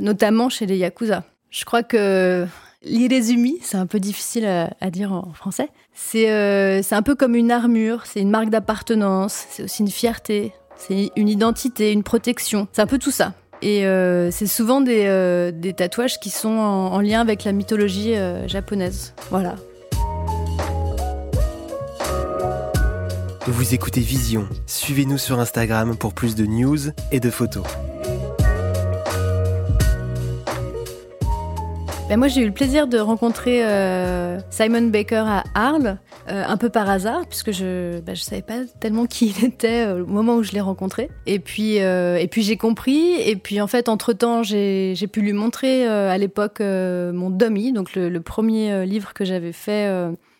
notamment 0.00 0.48
chez 0.48 0.64
les 0.64 0.76
yakuza. 0.76 1.24
Je 1.50 1.64
crois 1.64 1.82
que 1.82 2.46
l'irezumi, 2.84 3.58
c'est 3.62 3.78
un 3.78 3.86
peu 3.86 3.98
difficile 3.98 4.46
à, 4.46 4.90
dire 4.90 5.12
en 5.12 5.32
français, 5.32 5.70
c'est 5.92 6.28
un 6.30 7.02
peu 7.02 7.16
comme 7.16 7.34
une 7.34 7.50
armure, 7.50 8.06
c'est 8.06 8.20
une 8.20 8.30
marque 8.30 8.50
d'appartenance, 8.50 9.46
c'est 9.50 9.64
aussi 9.64 9.82
une 9.82 9.90
fierté, 9.90 10.52
c'est 10.76 11.10
une 11.16 11.28
identité, 11.28 11.90
une 11.90 12.04
protection, 12.04 12.68
c'est 12.72 12.82
un 12.82 12.86
peu 12.86 12.98
tout 12.98 13.10
ça. 13.10 13.34
Et 13.60 13.82
c'est 14.30 14.46
souvent 14.46 14.80
des, 14.80 15.50
des, 15.52 15.72
tatouages 15.72 16.20
qui 16.20 16.30
sont 16.30 16.48
en, 16.48 17.00
lien 17.00 17.20
avec 17.20 17.42
la 17.42 17.50
mythologie 17.50 18.14
japonaise. 18.46 19.14
Voilà, 19.30 19.56
Vous 23.50 23.72
écoutez 23.72 24.02
Vision. 24.02 24.46
Suivez-nous 24.66 25.16
sur 25.16 25.40
Instagram 25.40 25.96
pour 25.96 26.12
plus 26.12 26.34
de 26.34 26.44
news 26.44 26.90
et 27.12 27.18
de 27.18 27.30
photos. 27.30 27.64
Ben 32.10 32.18
moi, 32.18 32.28
j'ai 32.28 32.42
eu 32.42 32.46
le 32.46 32.52
plaisir 32.52 32.86
de 32.86 32.98
rencontrer 32.98 33.64
euh, 33.64 34.38
Simon 34.50 34.88
Baker 34.88 35.24
à 35.26 35.44
Arles, 35.54 35.96
euh, 36.28 36.44
un 36.46 36.56
peu 36.58 36.68
par 36.68 36.90
hasard, 36.90 37.26
puisque 37.26 37.52
je 37.52 37.94
ne 37.94 38.00
ben, 38.00 38.14
savais 38.14 38.42
pas 38.42 38.64
tellement 38.80 39.06
qui 39.06 39.34
il 39.38 39.42
était 39.46 39.86
euh, 39.86 40.02
au 40.02 40.06
moment 40.06 40.34
où 40.36 40.42
je 40.42 40.52
l'ai 40.52 40.60
rencontré. 40.60 41.08
Et 41.24 41.38
puis, 41.38 41.76
et 41.76 42.28
puis 42.30 42.42
j'ai 42.42 42.58
compris. 42.58 43.14
Et 43.14 43.36
puis, 43.36 43.62
en 43.62 43.66
fait, 43.66 43.88
entre-temps, 43.88 44.42
j'ai 44.42 44.94
pu 45.10 45.22
lui 45.22 45.32
montrer 45.32 45.86
à 45.88 46.18
l'époque 46.18 46.60
mon 46.60 47.30
dummy, 47.30 47.72
donc 47.72 47.94
le 47.94 48.20
premier 48.20 48.84
livre 48.84 49.14
que 49.14 49.24
j'avais 49.24 49.52
fait 49.52 49.88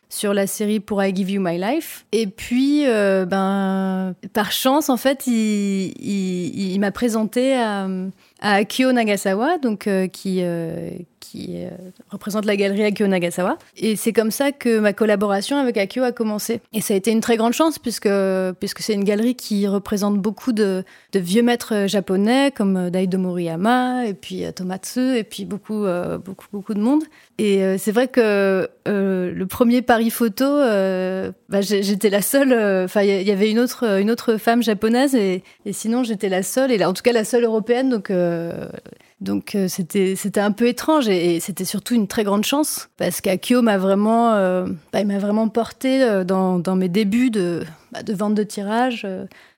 sur 0.09 0.35
la 0.35 0.47
série 0.47 0.81
Pour 0.81 1.03
I 1.03 1.15
Give 1.15 1.31
You 1.31 1.43
My 1.43 1.59
Life. 1.59 2.07
Et 2.13 2.27
puis, 2.27 2.87
euh, 2.87 3.27
ben, 3.27 4.15
par 4.33 4.53
chance, 4.53 4.89
en 4.89 4.97
fait, 4.97 5.27
il, 5.27 5.93
il, 6.01 6.79
m'a 6.81 6.91
présenté 6.91 7.55
à 8.41 8.55
Akio 8.55 8.93
Nagasawa, 8.93 9.59
donc, 9.59 9.87
euh, 9.87 10.07
qui, 10.07 10.39
euh, 10.43 10.91
qui 11.29 11.57
euh, 11.57 11.69
représente 12.11 12.45
la 12.45 12.57
galerie 12.57 12.85
Akio 12.85 13.07
Nagasawa. 13.07 13.59
Et 13.77 13.97
c'est 13.97 14.13
comme 14.13 14.31
ça 14.31 14.53
que 14.53 14.79
ma 14.79 14.93
collaboration 14.93 15.57
avec 15.57 15.77
Akio 15.77 16.03
a 16.03 16.13
commencé. 16.13 16.61
Et 16.73 16.81
ça 16.81 16.95
a 16.95 16.97
été 16.97 17.11
une 17.11 17.21
très 17.21 17.37
grande 17.37 17.53
chance 17.53 17.79
puisque, 17.79 18.09
puisque 18.61 18.81
c'est 18.81 18.95
une 18.95 19.05
galerie 19.05 19.35
qui 19.35 19.67
représente 19.67 20.19
beaucoup 20.19 20.53
de, 20.53 20.85
de 21.13 21.19
vieux 21.19 21.43
maîtres 21.43 21.87
japonais 21.87 22.51
comme 22.55 22.77
euh, 22.77 22.91
Daido 22.91 23.19
Moriyama 23.19 24.07
et 24.07 24.15
puis 24.15 24.45
euh, 24.45 24.53
Tomatsu 24.53 25.17
et 25.17 25.25
puis 25.25 25.45
beaucoup, 25.45 25.87
beaucoup, 26.25 26.47
beaucoup 26.53 26.75
de 26.75 26.81
monde. 26.81 27.05
Et 27.39 27.79
c'est 27.79 27.93
vrai 27.93 28.09
que 28.09 28.69
le 28.87 29.45
premier 29.45 29.83
Paris 29.83 30.11
photo, 30.11 30.45
bah, 30.45 31.61
j'étais 31.61 32.11
la 32.11 32.23
seule. 32.23 32.53
Enfin, 32.85 33.03
il 33.03 33.23
y, 33.23 33.31
avait 33.31 33.51
une 33.51 33.61
autre, 33.61 34.01
une 34.01 34.11
autre 34.11 34.37
femme 34.37 34.63
japonaise 34.63 35.15
et, 35.15 35.45
et 35.65 35.73
sinon 35.73 36.03
j'étais 36.03 36.29
la 36.29 36.43
seule, 36.43 36.73
et 36.73 36.79
là, 36.79 36.89
en 36.89 36.93
tout 36.95 37.03
cas 37.03 37.13
la 37.13 37.25
seule 37.25 37.45
européenne. 37.45 37.91
Donc 37.91 38.11
donc 39.21 39.57
euh, 39.57 39.67
c'était 39.69 40.15
c'était 40.15 40.41
un 40.41 40.53
peu 40.53 40.69
étrange 40.69 41.09
et, 41.09 41.41
c'était 41.41 41.65
surtout 41.65 41.95
une 41.95 42.07
très 42.07 42.23
grande 42.23 42.45
chance 42.45 42.89
parce 42.97 43.21
qu'Akio 43.21 43.63
m'a 43.63 43.77
vraiment 43.77 44.33
euh, 44.35 44.67
bah, 44.93 45.01
il 45.01 45.07
m'a 45.07 45.19
vraiment 45.19 45.49
porté 45.49 46.03
euh, 46.03 46.23
dans, 46.23 46.77
mes 46.77 46.89
débuts 46.89 47.31
de 47.31 47.65
bah, 47.91 48.03
de 48.05 48.15
vente 48.15 48.35
de 48.35 48.45
tirage 48.45 49.07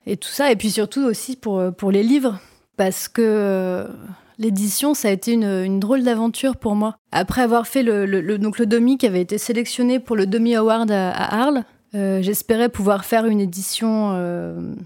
et 0.07 0.17
tout 0.17 0.29
ça 0.29 0.51
et 0.51 0.55
puis 0.55 0.71
surtout 0.71 1.03
aussi 1.03 1.35
pour 1.35 1.61
pour 1.77 1.91
les 1.91 2.03
livres 2.03 2.39
parce 2.77 3.07
que 3.07 3.85
L'édition, 4.39 4.95
ça 4.95 5.09
a 5.09 5.11
été 5.11 5.33
une, 5.33 5.79
drôle 5.79 6.01
d'aventure 6.01 6.55
pour 6.55 6.73
moi. 6.73 6.97
Après 7.11 7.43
avoir 7.43 7.67
fait 7.67 7.83
le, 7.83 8.07
le, 8.07 8.39
donc 8.39 8.57
le 8.57 8.65
Domi 8.65 8.97
qui 8.97 9.05
avait 9.05 9.21
été 9.21 9.37
sélectionné 9.37 9.99
pour 9.99 10.15
le 10.15 10.25
Domi 10.25 10.55
Award 10.55 10.89
à, 10.89 11.11
Arles, 11.11 11.63
j'espérais 11.93 12.69
pouvoir 12.69 13.05
faire 13.05 13.27
une 13.27 13.39
édition, 13.39 14.09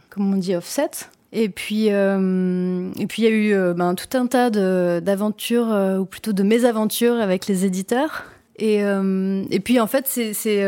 comme 0.10 0.34
on 0.34 0.36
dit, 0.36 0.58
offset. 0.58 0.90
Et 1.38 1.50
puis, 1.50 1.88
euh, 1.92 2.90
et 2.98 3.08
puis 3.08 3.24
il 3.24 3.26
y 3.26 3.28
a 3.28 3.32
eu 3.32 3.54
euh, 3.54 3.74
ben, 3.74 3.94
tout 3.94 4.18
un 4.18 4.26
tas 4.26 4.50
d'aventures, 4.50 5.70
euh, 5.70 5.98
ou 5.98 6.06
plutôt 6.06 6.32
de 6.32 6.44
mésaventures 6.44 7.16
avec 7.16 7.46
les 7.48 7.66
éditeurs. 7.66 8.24
Et, 8.58 8.78
et 8.78 9.60
puis 9.60 9.82
en 9.82 9.88
fait, 9.88 10.08
c'est 10.08 10.64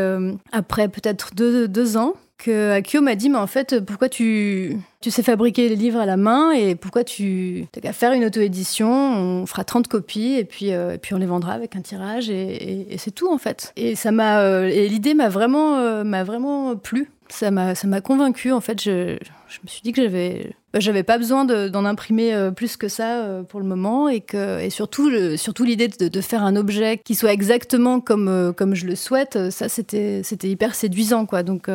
après 0.52 0.88
peut-être 0.88 1.34
deux, 1.34 1.66
deux, 1.66 1.96
ans 1.96 2.12
que 2.36 2.72
Akio 2.72 3.00
m'a 3.00 3.14
dit, 3.14 3.30
mais 3.30 3.38
en 3.38 3.46
fait, 3.46 3.80
pourquoi 3.82 4.10
tu, 4.10 4.76
tu 5.00 5.10
sais 5.10 5.22
fabriquer 5.22 5.70
les 5.70 5.74
livres 5.74 5.98
à 5.98 6.04
la 6.04 6.18
main 6.18 6.50
et 6.50 6.74
pourquoi 6.74 7.02
tu 7.02 7.64
t'as 7.72 7.80
qu'à 7.80 7.94
faire 7.94 8.12
une 8.12 8.26
auto-édition, 8.26 8.90
on 8.90 9.46
fera 9.46 9.64
30 9.64 9.88
copies 9.88 10.34
et 10.34 10.44
puis, 10.44 10.66
et 10.66 10.98
puis 11.00 11.14
on 11.14 11.16
les 11.16 11.24
vendra 11.24 11.54
avec 11.54 11.76
un 11.76 11.80
tirage 11.80 12.28
et, 12.28 12.94
c'est 12.98 13.14
tout 13.14 13.32
en 13.32 13.38
fait. 13.38 13.72
Et 13.76 13.94
ça 13.94 14.10
l'idée 14.10 15.14
m'a 15.14 15.30
vraiment, 15.30 16.04
m'a 16.04 16.24
vraiment 16.24 16.76
plu. 16.76 17.10
Ça 17.30 17.50
m'a, 17.50 17.74
ça 17.74 17.86
m'a 17.86 18.02
convaincu 18.02 18.52
en 18.52 18.60
fait. 18.60 18.82
Je, 18.82 19.16
je 19.48 19.58
me 19.62 19.68
suis 19.68 19.80
dit 19.80 19.92
que 19.92 20.02
j'avais 20.02 20.54
j'avais 20.74 21.02
pas 21.02 21.16
besoin 21.16 21.44
d'en 21.44 21.84
imprimer 21.84 22.34
euh, 22.34 22.50
plus 22.50 22.76
que 22.76 22.88
ça 22.88 23.22
euh, 23.22 23.42
pour 23.42 23.58
le 23.58 23.66
moment 23.66 24.08
et 24.08 24.20
que 24.20 24.60
et 24.60 24.68
surtout 24.70 25.10
surtout 25.36 25.64
l'idée 25.64 25.88
de, 25.88 26.08
de, 26.08 26.20
faire 26.20 26.42
un 26.42 26.56
objet 26.56 26.98
qui 26.98 27.14
soit 27.14 27.32
exactement 27.32 28.00
comme 28.00 28.28
euh, 28.28 28.52
comme 28.52 28.74
je 28.74 28.86
le 28.86 28.94
souhaite 28.94 29.50
ça 29.50 29.68
c'était 29.68 30.20
c'était 30.22 30.48
hyper 30.48 30.74
séduisant 30.74 31.24
quoi. 31.24 31.42
Donc 31.42 31.68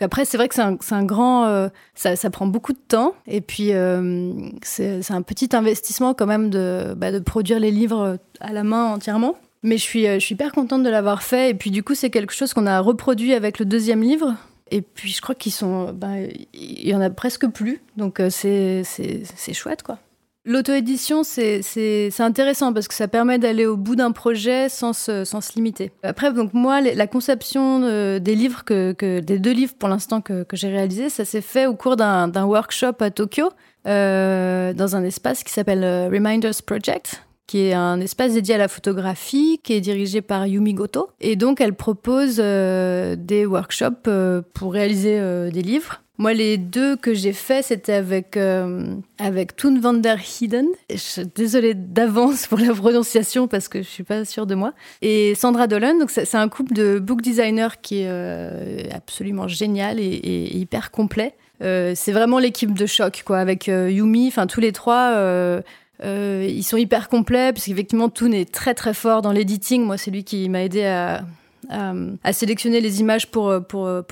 après 0.00 0.24
c'est 0.24 0.36
vrai 0.36 0.48
que 0.48 0.54
c'est 0.54 0.62
un, 0.62 0.76
un, 0.90 1.04
grand 1.04 1.70
ça, 1.94 2.16
ça, 2.16 2.30
prend 2.30 2.46
beaucoup 2.46 2.72
de 2.72 2.78
temps 2.78 3.14
et 3.26 3.40
puis 3.40 3.70
c'est 4.62 5.10
un 5.10 5.22
petit 5.22 5.54
investissement 5.54 6.14
quand 6.14 6.26
même 6.26 6.50
de 6.50 6.94
bah, 6.96 7.12
de 7.12 7.18
produire 7.20 7.60
les 7.60 7.70
livres 7.70 8.18
à 8.40 8.52
la 8.52 8.64
main 8.64 8.86
entièrement. 8.86 9.36
Mais 9.62 9.78
je 9.78 9.82
suis 9.82 10.04
je 10.04 10.18
suis 10.18 10.34
hyper 10.34 10.52
contente 10.52 10.82
de 10.82 10.90
l'avoir 10.90 11.22
fait 11.22 11.50
et 11.50 11.54
puis 11.54 11.70
du 11.70 11.82
coup 11.82 11.94
c'est 11.94 12.10
quelque 12.10 12.34
chose 12.34 12.54
qu'on 12.54 12.66
a 12.66 12.80
reproduit 12.80 13.34
avec 13.34 13.58
le 13.58 13.64
deuxième 13.64 14.02
livre 14.02 14.34
Et 14.70 14.82
puis 14.82 15.10
je 15.10 15.20
crois 15.20 15.34
qu'ils 15.34 15.52
sont, 15.52 15.92
ben, 15.92 16.28
il 16.52 16.88
y 16.88 16.94
en 16.94 17.00
a 17.00 17.10
presque 17.10 17.46
plus, 17.48 17.80
donc 17.96 18.20
c'est 18.30 18.82
c'est 18.84 19.54
chouette 19.54 19.82
quoi. 19.82 19.98
L'auto-édition, 20.48 21.24
c'est 21.24 22.20
intéressant 22.20 22.72
parce 22.72 22.86
que 22.86 22.94
ça 22.94 23.08
permet 23.08 23.40
d'aller 23.40 23.66
au 23.66 23.76
bout 23.76 23.96
d'un 23.96 24.12
projet 24.12 24.68
sans 24.68 24.92
se, 24.92 25.24
sans 25.24 25.40
se 25.40 25.54
limiter. 25.56 25.90
Après, 26.04 26.32
donc 26.32 26.54
moi, 26.54 26.80
la 26.80 27.06
conception 27.08 27.82
euh, 27.82 28.20
des 28.20 28.36
livres, 28.36 28.64
que, 28.64 28.92
des 29.18 29.40
deux 29.40 29.50
livres 29.50 29.74
pour 29.76 29.88
l'instant 29.88 30.20
que, 30.20 30.46
j'ai 30.52 30.68
réalisés, 30.68 31.10
ça 31.10 31.24
s'est 31.24 31.40
fait 31.40 31.66
au 31.66 31.74
cours 31.74 31.96
d'un 31.96 32.44
workshop 32.44 32.94
à 33.00 33.10
Tokyo, 33.10 33.50
euh, 33.88 34.72
dans 34.72 34.94
un 34.94 35.02
espace 35.02 35.42
qui 35.42 35.52
s'appelle 35.52 35.82
euh, 35.82 36.08
Reminders 36.08 36.62
Project, 36.64 37.25
qui 37.46 37.60
est 37.60 37.74
un 37.74 38.00
espace 38.00 38.34
dédié 38.34 38.56
à 38.56 38.58
la 38.58 38.68
photographie, 38.68 39.60
qui 39.62 39.74
est 39.74 39.80
dirigé 39.80 40.20
par 40.22 40.46
Yumi 40.46 40.74
Goto. 40.74 41.10
Et 41.20 41.36
donc, 41.36 41.60
elle 41.60 41.74
propose 41.74 42.36
des 42.36 43.46
workshops 43.46 44.08
pour 44.54 44.72
réaliser 44.72 45.50
des 45.50 45.62
livres. 45.62 46.02
Moi, 46.18 46.32
les 46.32 46.56
deux 46.56 46.96
que 46.96 47.12
j'ai 47.12 47.34
faits, 47.34 47.66
c'était 47.66 47.92
avec, 47.92 48.38
euh, 48.38 48.94
avec 49.18 49.54
Toon 49.54 49.78
van 49.78 49.92
der 49.92 50.18
Hiden. 50.18 50.66
Je 50.90 50.96
suis 50.96 51.26
désolée 51.34 51.74
d'avance 51.74 52.46
pour 52.46 52.58
la 52.58 52.72
prononciation 52.72 53.48
parce 53.48 53.68
que 53.68 53.82
je 53.82 53.88
suis 53.88 54.02
pas 54.02 54.24
sûre 54.24 54.46
de 54.46 54.54
moi. 54.54 54.72
Et 55.02 55.34
Sandra 55.34 55.66
Dolan. 55.66 55.98
Donc, 55.98 56.10
c'est 56.10 56.34
un 56.34 56.48
couple 56.48 56.72
de 56.72 56.98
book 56.98 57.20
designers 57.20 57.76
qui 57.82 58.00
est 58.00 58.08
euh, 58.08 58.82
absolument 58.94 59.46
génial 59.46 60.00
et, 60.00 60.56
hyper 60.56 60.90
complet. 60.90 61.34
Euh, 61.62 61.92
c'est 61.94 62.12
vraiment 62.12 62.38
l'équipe 62.38 62.72
de 62.72 62.86
choc, 62.86 63.22
quoi, 63.26 63.38
avec 63.38 63.66
Yumi. 63.66 64.28
Enfin, 64.28 64.46
tous 64.46 64.60
les 64.60 64.72
trois. 64.72 65.62
Ils 66.02 66.62
sont 66.62 66.76
hyper 66.76 67.08
complets 67.08 67.52
parce 67.52 67.66
qu'effectivement 67.66 68.08
Toon 68.08 68.32
est 68.32 68.52
très 68.52 68.74
très 68.74 68.94
fort 68.94 69.22
dans 69.22 69.32
l'editing. 69.32 69.82
Moi, 69.84 69.96
c'est 69.98 70.10
lui 70.10 70.24
qui 70.24 70.48
m'a 70.48 70.62
aidé 70.62 70.84
à, 70.84 71.22
sélectionner 72.32 72.80
les 72.80 73.00
images 73.00 73.30
pour, 73.30 73.52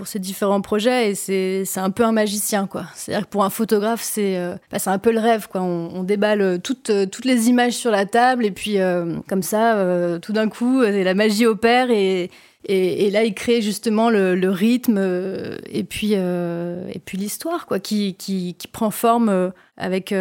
ces 0.05 0.19
différents 0.19 0.61
projets 0.61 1.11
et 1.11 1.15
c'est 1.15 1.81
un 1.81 1.91
peu 1.91 2.05
un 2.05 2.13
magicien 2.13 2.67
quoi. 2.67 2.87
C'est-à-dire 2.95 3.27
que 3.27 3.31
pour 3.31 3.45
un 3.45 3.51
photographe 3.51 4.03
c'est 4.03 4.37
euh, 4.37 4.57
bah, 4.73 4.79
un 4.87 4.99
peu 4.99 5.13
le 5.13 5.21
rêve 5.21 5.47
quoi. 5.49 5.63
On, 5.63 6.03
déballe 6.03 6.61
toutes, 6.61 6.91
les 7.25 7.49
images 7.49 7.75
sur 7.75 7.91
la 7.91 8.07
table 8.07 8.45
et 8.45 8.51
puis 8.51 8.81
euh, 8.81 9.19
comme 9.29 9.43
ça 9.43 9.77
euh, 9.77 10.19
tout 10.19 10.33
d'un 10.33 10.49
coup 10.49 10.83
la 10.83 11.15
magie 11.15 11.47
opère 11.47 11.91
et, 11.91 12.31
et, 12.67 13.11
là, 13.11 13.25
il 13.25 13.35
crée 13.35 13.61
justement 13.61 14.09
le, 14.09 14.49
rythme 14.49 14.97
euh, 14.99 15.59
et 15.71 15.85
puis, 15.85 16.13
euh, 16.15 16.89
et 16.93 16.99
puis 16.99 17.19
l'histoire, 17.19 17.67
quoi, 17.67 17.79
qui, 17.79 18.15
qui, 18.15 18.57
prend 18.73 18.91
forme 18.91 19.29
euh, 19.29 19.51
avec 19.77 20.15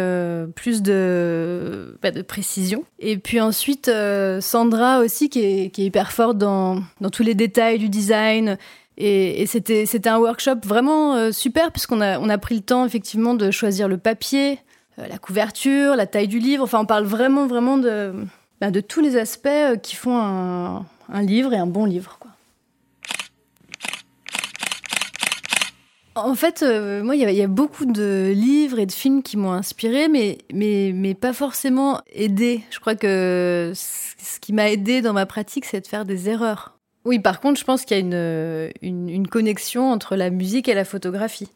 plus 0.54 0.82
de, 0.82 1.98
bah, 2.02 2.10
de 2.10 2.20
précision. 2.20 2.84
Et 2.98 3.16
puis 3.16 3.40
ensuite, 3.40 3.90
Sandra 4.40 5.00
aussi, 5.00 5.30
qui 5.30 5.40
est, 5.40 5.70
qui 5.70 5.82
est 5.82 5.86
hyper 5.86 6.12
forte 6.12 6.36
dans, 6.36 6.82
dans, 7.00 7.10
tous 7.10 7.22
les 7.22 7.34
détails 7.34 7.78
du 7.78 7.88
design. 7.88 8.58
Et, 8.98 9.42
et 9.42 9.46
c'était, 9.46 9.86
c'était 9.86 10.10
un 10.10 10.18
workshop 10.18 10.60
vraiment 10.64 11.32
super, 11.32 11.72
puisqu'on 11.72 12.00
a, 12.02 12.18
on 12.18 12.28
a 12.28 12.36
pris 12.36 12.56
le 12.56 12.62
temps, 12.62 12.84
effectivement, 12.84 13.34
de 13.34 13.50
choisir 13.50 13.88
le 13.88 13.96
papier, 13.96 14.58
la 14.98 15.16
couverture, 15.18 15.96
la 15.96 16.06
taille 16.06 16.28
du 16.28 16.40
livre. 16.40 16.64
Enfin, 16.64 16.80
on 16.80 16.86
parle 16.86 17.04
vraiment, 17.04 17.46
vraiment 17.46 17.78
de, 17.78 18.12
bah, 18.60 18.70
de 18.70 18.80
tous 18.80 19.00
les 19.00 19.16
aspects 19.16 19.48
qui 19.82 19.96
font 19.96 20.18
un, 20.18 20.84
un 21.12 21.22
livre 21.22 21.54
et 21.54 21.58
un 21.58 21.66
bon 21.66 21.86
livre. 21.86 22.18
En 26.16 26.34
fait, 26.34 26.62
euh, 26.62 27.02
moi, 27.02 27.16
il 27.16 27.28
y, 27.28 27.42
a 27.42 27.46
beaucoup 27.48 27.86
de 27.86 28.32
livres 28.34 28.78
et 28.78 28.86
de 28.86 28.92
films 28.92 29.22
qui 29.22 29.36
m'ont 29.36 29.52
inspiré, 29.52 30.08
mais, 30.08 30.38
mais, 30.52 30.92
mais 30.94 31.14
pas 31.14 31.32
forcément 31.32 32.00
aidé. 32.12 32.62
Je 32.70 32.78
crois 32.78 32.94
que 32.94 33.72
ce 33.74 34.38
qui 34.40 34.52
m'a 34.52 34.70
aidé 34.70 35.02
dans 35.02 35.12
ma 35.12 35.26
pratique, 35.26 35.64
c'est 35.64 35.80
de 35.80 35.86
faire 35.86 36.04
des 36.04 36.28
erreurs. 36.28 36.78
Oui, 37.04 37.18
par 37.18 37.40
contre, 37.40 37.58
je 37.58 37.64
pense 37.64 37.84
qu'il 37.84 37.96
y 37.96 38.00
a 38.00 38.68
une, 38.80 39.08
une, 39.08 39.26
connexion 39.26 39.90
entre 39.90 40.14
la 40.14 40.30
musique 40.30 40.68
et 40.68 40.74
la 40.74 40.84
photographie. 40.84 41.48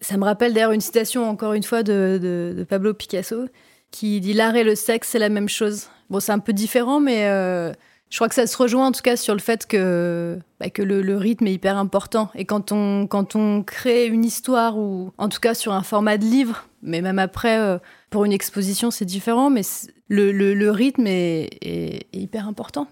Ça 0.00 0.16
me 0.16 0.24
rappelle 0.24 0.54
d'ailleurs 0.54 0.72
une 0.72 0.80
citation, 0.80 1.28
encore 1.28 1.52
une 1.52 1.62
fois, 1.62 1.82
de 1.82 2.66
Pablo 2.68 2.94
Picasso, 2.94 3.46
qui 3.90 4.20
dit 4.20 4.32
L'art 4.32 4.56
et 4.56 4.64
le 4.64 4.74
sexe, 4.74 5.08
c'est 5.08 5.18
la 5.18 5.28
même 5.28 5.48
chose. 5.48 5.88
Bon, 6.10 6.20
c'est 6.20 6.32
un 6.32 6.38
peu 6.38 6.52
différent, 6.52 7.00
mais 7.00 7.26
euh, 7.26 7.72
je 8.10 8.16
crois 8.16 8.28
que 8.28 8.34
ça 8.34 8.46
se 8.46 8.56
rejoint 8.56 8.86
en 8.86 8.92
tout 8.92 9.02
cas 9.02 9.16
sur 9.16 9.34
le 9.34 9.40
fait 9.40 9.66
que, 9.66 10.38
bah, 10.60 10.70
que 10.70 10.82
le, 10.82 11.16
rythme 11.16 11.46
est 11.46 11.52
hyper 11.52 11.76
important. 11.76 12.30
Et 12.34 12.44
quand 12.44 12.72
on, 12.72 13.06
quand 13.06 13.36
on 13.36 13.62
crée 13.62 14.06
une 14.06 14.24
histoire, 14.24 14.78
ou 14.78 15.12
en 15.18 15.28
tout 15.28 15.40
cas 15.40 15.54
sur 15.54 15.72
un 15.72 15.82
format 15.82 16.16
de 16.16 16.24
livre, 16.24 16.66
mais 16.82 17.02
même 17.02 17.18
après, 17.18 17.58
euh, 17.58 17.78
pour 18.10 18.24
une 18.24 18.32
exposition, 18.32 18.90
c'est 18.90 19.04
différent, 19.04 19.50
mais 19.50 19.62
le, 20.08 20.32
le, 20.32 20.70
rythme 20.70 21.06
est, 21.06 21.50
est, 21.60 22.06
hyper 22.14 22.48
important. 22.48 22.86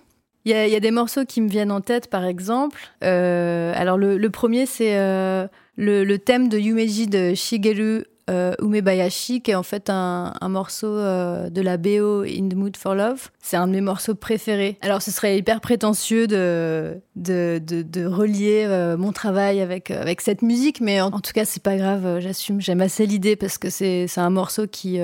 Il 0.44 0.52
y, 0.52 0.54
a, 0.54 0.68
y, 0.68 0.76
a, 0.76 0.80
des 0.80 0.90
morceaux 0.90 1.24
qui 1.24 1.40
me 1.40 1.48
viennent 1.48 1.72
en 1.72 1.80
tête, 1.80 2.08
par 2.08 2.24
exemple. 2.24 2.78
Euh, 3.02 3.72
alors, 3.74 3.98
le, 3.98 4.16
le 4.18 4.30
premier, 4.30 4.66
c'est 4.66 4.96
euh, 4.96 5.48
le, 5.76 6.04
le, 6.04 6.18
thème 6.18 6.48
de 6.48 6.58
Yumeji 6.58 7.08
de 7.08 7.34
Shigeru 7.34 8.04
euh, 8.28 8.54
Umebayashi, 8.60 9.40
qui 9.40 9.52
est 9.52 9.54
en 9.54 9.62
fait 9.62 9.88
un, 9.88 10.32
morceau 10.48 10.88
euh, 10.88 11.48
de 11.48 11.60
la 11.60 11.76
BO 11.76 12.22
In 12.22 12.48
the 12.48 12.54
Mood 12.54 12.76
for 12.76 12.94
Love. 12.94 13.30
C'est 13.40 13.56
un 13.56 13.68
de 13.68 13.72
mes 13.72 13.80
morceaux 13.80 14.16
préférés. 14.16 14.78
Alors, 14.82 15.00
ce 15.00 15.12
serait 15.12 15.38
hyper 15.38 15.60
prétentieux 15.60 16.26
de, 16.26 17.00
de, 17.14 17.60
de, 17.60 18.06
relier 18.06 18.64
euh, 18.66 18.96
mon 18.96 19.12
travail 19.12 19.60
avec, 19.60 19.92
avec 19.92 20.20
cette 20.20 20.42
musique, 20.42 20.80
mais 20.80 21.00
en, 21.00 21.10
tout 21.20 21.32
cas, 21.32 21.44
c'est 21.44 21.62
pas 21.62 21.76
grave, 21.76 22.18
j'assume. 22.18 22.60
J'aime 22.60 22.80
assez 22.80 23.06
l'idée 23.06 23.36
parce 23.36 23.58
que 23.58 23.70
c'est 23.70 24.08
un 24.16 24.30
morceau 24.30 24.66
qui, 24.66 24.98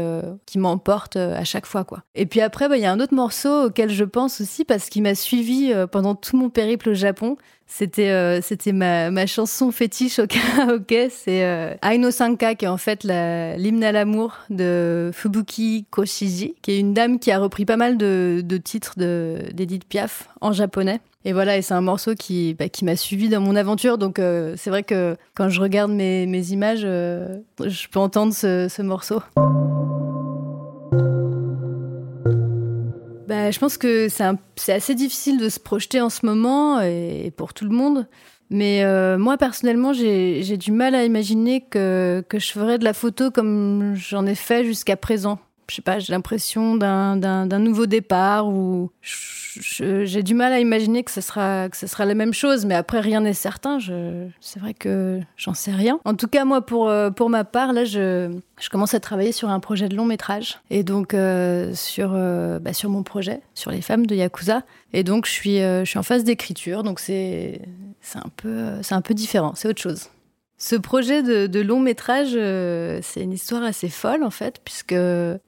qui 0.46 0.58
m'emporte 0.58 1.16
à 1.16 1.44
chaque 1.44 1.66
fois. 1.66 1.84
quoi. 1.84 2.02
Et 2.16 2.26
puis 2.26 2.40
après, 2.40 2.68
bah, 2.68 2.76
il 2.76 2.82
y 2.82 2.86
a 2.86 2.92
un 2.92 3.00
autre 3.00 3.14
morceau 3.14 3.66
auquel 3.66 3.90
je 3.90 4.04
pense 4.04 4.40
aussi 4.40 4.64
parce 4.64 4.88
qu'il 4.88 5.02
m'a 5.02 5.14
suivi 5.14 5.72
pendant 5.92 6.14
tout 6.16 6.36
mon 6.36 6.50
périple 6.50 6.90
au 6.90 6.94
Japon. 6.94 7.36
C'était 7.74 8.10
euh, 8.10 8.42
c'était 8.42 8.72
ma, 8.72 9.10
ma, 9.10 9.26
chanson 9.26 9.72
fétiche 9.72 10.18
au 10.18 10.26
karaoké, 10.26 11.08
c'est 11.10 11.42
euh, 11.42 11.74
Aino 11.82 12.10
Sanka 12.10 12.54
qui 12.54 12.66
est 12.66 12.68
en 12.68 12.76
fait 12.76 13.02
l'hymne 13.02 13.82
à 13.82 13.92
l'amour 13.92 14.36
de 14.50 15.10
Fubuki 15.14 15.86
Koshiji, 15.88 16.54
qui 16.60 16.72
est 16.72 16.78
une 16.78 16.92
dame 16.92 17.18
qui 17.18 17.30
a 17.30 17.38
repris 17.38 17.64
pas 17.64 17.78
mal 17.78 17.96
de, 17.96 18.42
de 18.44 18.56
titres 18.58 18.98
d'Edith 18.98 19.86
Piaf 19.86 20.28
en 20.42 20.52
japonais. 20.52 21.00
Et 21.24 21.32
voilà, 21.32 21.56
et 21.56 21.62
c'est 21.62 21.72
un 21.72 21.80
morceau 21.80 22.14
qui, 22.14 22.52
bah, 22.52 22.68
qui 22.68 22.84
m'a 22.84 22.96
suivi 22.96 23.30
dans 23.30 23.40
mon 23.40 23.56
aventure. 23.56 23.96
Donc 23.96 24.18
euh, 24.18 24.54
c'est 24.58 24.68
vrai 24.68 24.82
que 24.82 25.16
quand 25.34 25.48
je 25.48 25.60
regarde 25.60 25.92
mes, 25.92 26.26
mes 26.26 26.50
images, 26.50 26.82
euh, 26.84 27.38
je 27.64 27.88
peux 27.88 28.00
entendre 28.00 28.34
ce, 28.34 28.68
ce 28.68 28.82
morceau. 28.82 29.22
Bah, 33.26 33.50
je 33.50 33.58
pense 33.58 33.78
que 33.78 34.08
c'est 34.08 34.72
assez 34.72 34.94
difficile 34.94 35.38
de 35.38 35.48
se 35.48 35.60
projeter 35.60 36.00
en 36.00 36.10
ce 36.10 36.26
moment 36.26 36.80
et, 36.80 37.32
pour 37.36 37.54
tout 37.54 37.64
le 37.64 37.70
monde. 37.70 38.06
Mais 38.50 38.84
euh, 38.84 39.16
moi, 39.16 39.38
personnellement, 39.38 39.92
j'ai 39.92 40.56
du 40.56 40.72
mal 40.72 40.94
à 40.94 41.04
imaginer 41.04 41.62
que, 41.62 42.22
que, 42.28 42.38
je 42.38 42.52
ferais 42.52 42.78
de 42.78 42.84
la 42.84 42.92
photo 42.92 43.30
comme 43.30 43.94
j'en 43.94 44.26
ai 44.26 44.34
fait 44.34 44.64
jusqu'à 44.64 44.96
présent. 44.96 45.38
Je 45.68 45.76
sais 45.76 45.82
pas, 45.82 45.98
j'ai 45.98 46.12
l'impression 46.12 46.76
d'un 46.76 47.58
nouveau 47.58 47.86
départ 47.86 48.48
ou 48.48 48.90
j'ai 49.60 50.22
du 50.22 50.34
mal 50.34 50.52
à 50.52 50.60
imaginer 50.60 51.02
que 51.02 51.10
ce 51.10 51.20
sera 51.20 51.68
que 51.68 51.76
ce 51.76 51.86
sera 51.86 52.04
la 52.04 52.14
même 52.14 52.32
chose, 52.32 52.64
mais 52.64 52.74
après 52.74 53.00
rien 53.00 53.20
n'est 53.20 53.34
certain. 53.34 53.78
C'est 54.40 54.60
vrai 54.60 54.74
que 54.74 55.20
j'en 55.36 55.54
sais 55.54 55.72
rien. 55.72 56.00
En 56.04 56.14
tout 56.14 56.28
cas, 56.28 56.44
moi 56.44 56.64
pour 56.64 56.88
euh, 56.88 57.10
pour 57.10 57.30
ma 57.30 57.44
part, 57.44 57.72
là, 57.72 57.84
je 57.84 58.34
je 58.60 58.68
commence 58.68 58.94
à 58.94 59.00
travailler 59.00 59.32
sur 59.32 59.48
un 59.48 59.60
projet 59.60 59.88
de 59.88 59.96
long 59.96 60.04
métrage 60.04 60.58
et 60.70 60.82
donc 60.82 61.14
euh, 61.14 61.74
sur 61.74 62.12
euh, 62.14 62.58
bah, 62.58 62.72
sur 62.72 62.90
mon 62.90 63.02
projet 63.02 63.40
sur 63.54 63.70
les 63.70 63.82
femmes 63.82 64.06
de 64.06 64.14
Yakuza. 64.14 64.62
Et 64.92 65.04
donc 65.04 65.26
je 65.26 65.32
suis 65.32 65.58
je 65.58 65.84
suis 65.84 65.98
en 65.98 66.02
phase 66.02 66.24
d'écriture, 66.24 66.82
donc 66.82 67.00
c'est 67.00 67.60
un 68.14 68.82
c'est 68.82 68.94
un 68.94 69.00
peu 69.00 69.14
différent, 69.14 69.52
c'est 69.54 69.68
autre 69.68 69.80
chose. 69.80 70.08
Ce 70.64 70.76
projet 70.76 71.24
de, 71.24 71.60
long 71.60 71.80
métrage, 71.80 72.34
euh, 72.36 73.00
c'est 73.02 73.20
une 73.20 73.32
histoire 73.32 73.64
assez 73.64 73.88
folle 73.88 74.22
en 74.22 74.30
fait, 74.30 74.60
puisque 74.64 74.94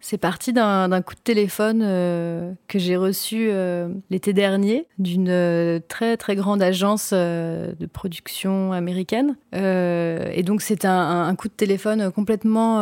c'est 0.00 0.18
parti 0.18 0.52
d'un 0.52 1.02
coup 1.02 1.14
de 1.14 1.20
téléphone 1.20 1.82
euh, 1.84 2.50
que 2.66 2.80
j'ai 2.80 2.96
reçu 2.96 3.46
euh, 3.48 3.86
l'été 4.10 4.32
dernier 4.32 4.88
d'une 4.98 5.80
très 5.86 6.16
très 6.16 6.34
grande 6.34 6.60
agence 6.60 7.12
de 7.12 7.86
production 7.92 8.72
américaine. 8.72 9.36
et 9.52 10.42
donc 10.44 10.62
c'est 10.62 10.84
un, 10.84 11.32
coup 11.36 11.46
de 11.46 11.54
téléphone 11.54 12.10
complètement 12.10 12.78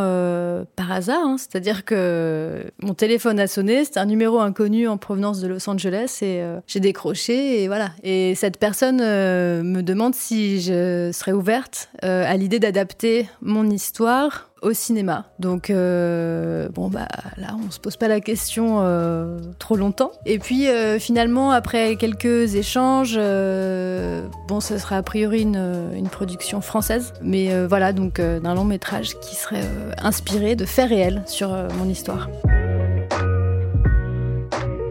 par 0.74 0.90
hasard, 0.90 1.20
hein. 1.22 1.36
c'est-à-dire 1.36 1.84
que 1.84 2.64
mon 2.82 2.94
téléphone 2.94 3.40
a 3.40 3.46
sonné, 3.46 3.84
c'était 3.84 4.00
un 4.00 4.06
numéro 4.06 4.40
inconnu 4.40 4.88
en 4.88 4.96
provenance 4.96 5.42
de 5.42 5.48
Los 5.48 5.68
Angeles 5.68 6.20
et 6.22 6.42
j'ai 6.66 6.80
décroché 6.80 7.62
et 7.62 7.66
voilà. 7.66 7.90
Et 8.02 8.34
cette 8.36 8.58
personne 8.58 9.00
me 9.00 9.82
demande 9.82 10.14
si 10.14 10.62
je 10.62 11.10
serais 11.12 11.32
ouverte 11.32 11.90
à 12.22 12.36
l'idée 12.36 12.58
d'adapter 12.58 13.28
mon 13.40 13.68
histoire 13.68 14.50
au 14.62 14.72
cinéma. 14.72 15.26
Donc 15.38 15.70
euh, 15.70 16.68
bon 16.68 16.88
bah 16.88 17.08
là 17.36 17.56
on 17.66 17.70
se 17.70 17.80
pose 17.80 17.96
pas 17.96 18.08
la 18.08 18.20
question 18.20 18.78
euh, 18.80 19.38
trop 19.58 19.76
longtemps. 19.76 20.12
Et 20.24 20.38
puis 20.38 20.66
finalement 20.98 21.50
après 21.50 21.96
quelques 21.96 22.54
échanges, 22.54 23.16
bon 23.16 24.60
ce 24.60 24.78
sera 24.78 24.96
a 24.98 25.02
priori 25.02 25.42
une, 25.42 25.90
une 25.94 26.08
production 26.08 26.60
française, 26.60 27.12
mais 27.22 27.66
voilà 27.66 27.92
donc 27.92 28.20
d'un 28.20 28.54
long 28.54 28.64
métrage 28.64 29.18
qui 29.20 29.34
serait 29.34 29.68
inspiré 29.98 30.54
de 30.56 30.64
faits 30.64 30.88
réels 30.88 31.22
sur 31.26 31.48
mon 31.78 31.88
histoire. 31.88 32.28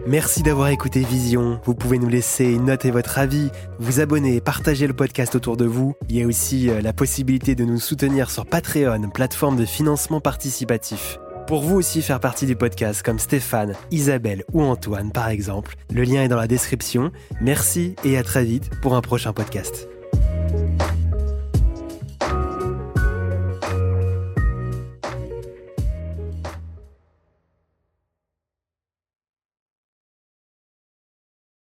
Merci 0.06 0.42
d'avoir 0.42 0.68
écouté 0.68 1.00
Vision. 1.00 1.60
Vous 1.64 1.76
pouvez 1.76 1.98
nous 1.98 2.08
laisser 2.08 2.46
une 2.46 2.64
note 2.64 2.84
et 2.84 2.90
votre 2.90 3.18
avis, 3.18 3.50
vous 3.78 4.00
abonner 4.00 4.34
et 4.34 4.40
partager 4.40 4.88
le 4.88 4.94
podcast 4.94 5.36
autour 5.36 5.56
de 5.56 5.64
vous. 5.64 5.94
Il 6.08 6.16
y 6.16 6.22
a 6.22 6.26
aussi 6.26 6.68
euh, 6.68 6.80
la 6.80 6.92
possibilité 6.92 7.54
de 7.54 7.64
nous 7.64 7.78
soutenir 7.78 8.30
sur 8.30 8.44
Patreon, 8.44 9.10
plateforme 9.10 9.56
de 9.56 9.64
financement 9.64 10.20
participatif. 10.20 11.20
Pour 11.46 11.62
vous 11.62 11.76
aussi 11.76 12.02
faire 12.02 12.18
partie 12.18 12.46
du 12.46 12.56
podcast 12.56 13.02
comme 13.02 13.20
Stéphane, 13.20 13.74
Isabelle 13.92 14.44
ou 14.52 14.62
Antoine 14.62 15.12
par 15.12 15.28
exemple, 15.28 15.76
le 15.92 16.02
lien 16.02 16.22
est 16.22 16.28
dans 16.28 16.36
la 16.36 16.48
description. 16.48 17.12
Merci 17.40 17.94
et 18.04 18.18
à 18.18 18.24
très 18.24 18.44
vite 18.44 18.70
pour 18.80 18.96
un 18.96 19.02
prochain 19.02 19.32
podcast. 19.32 19.88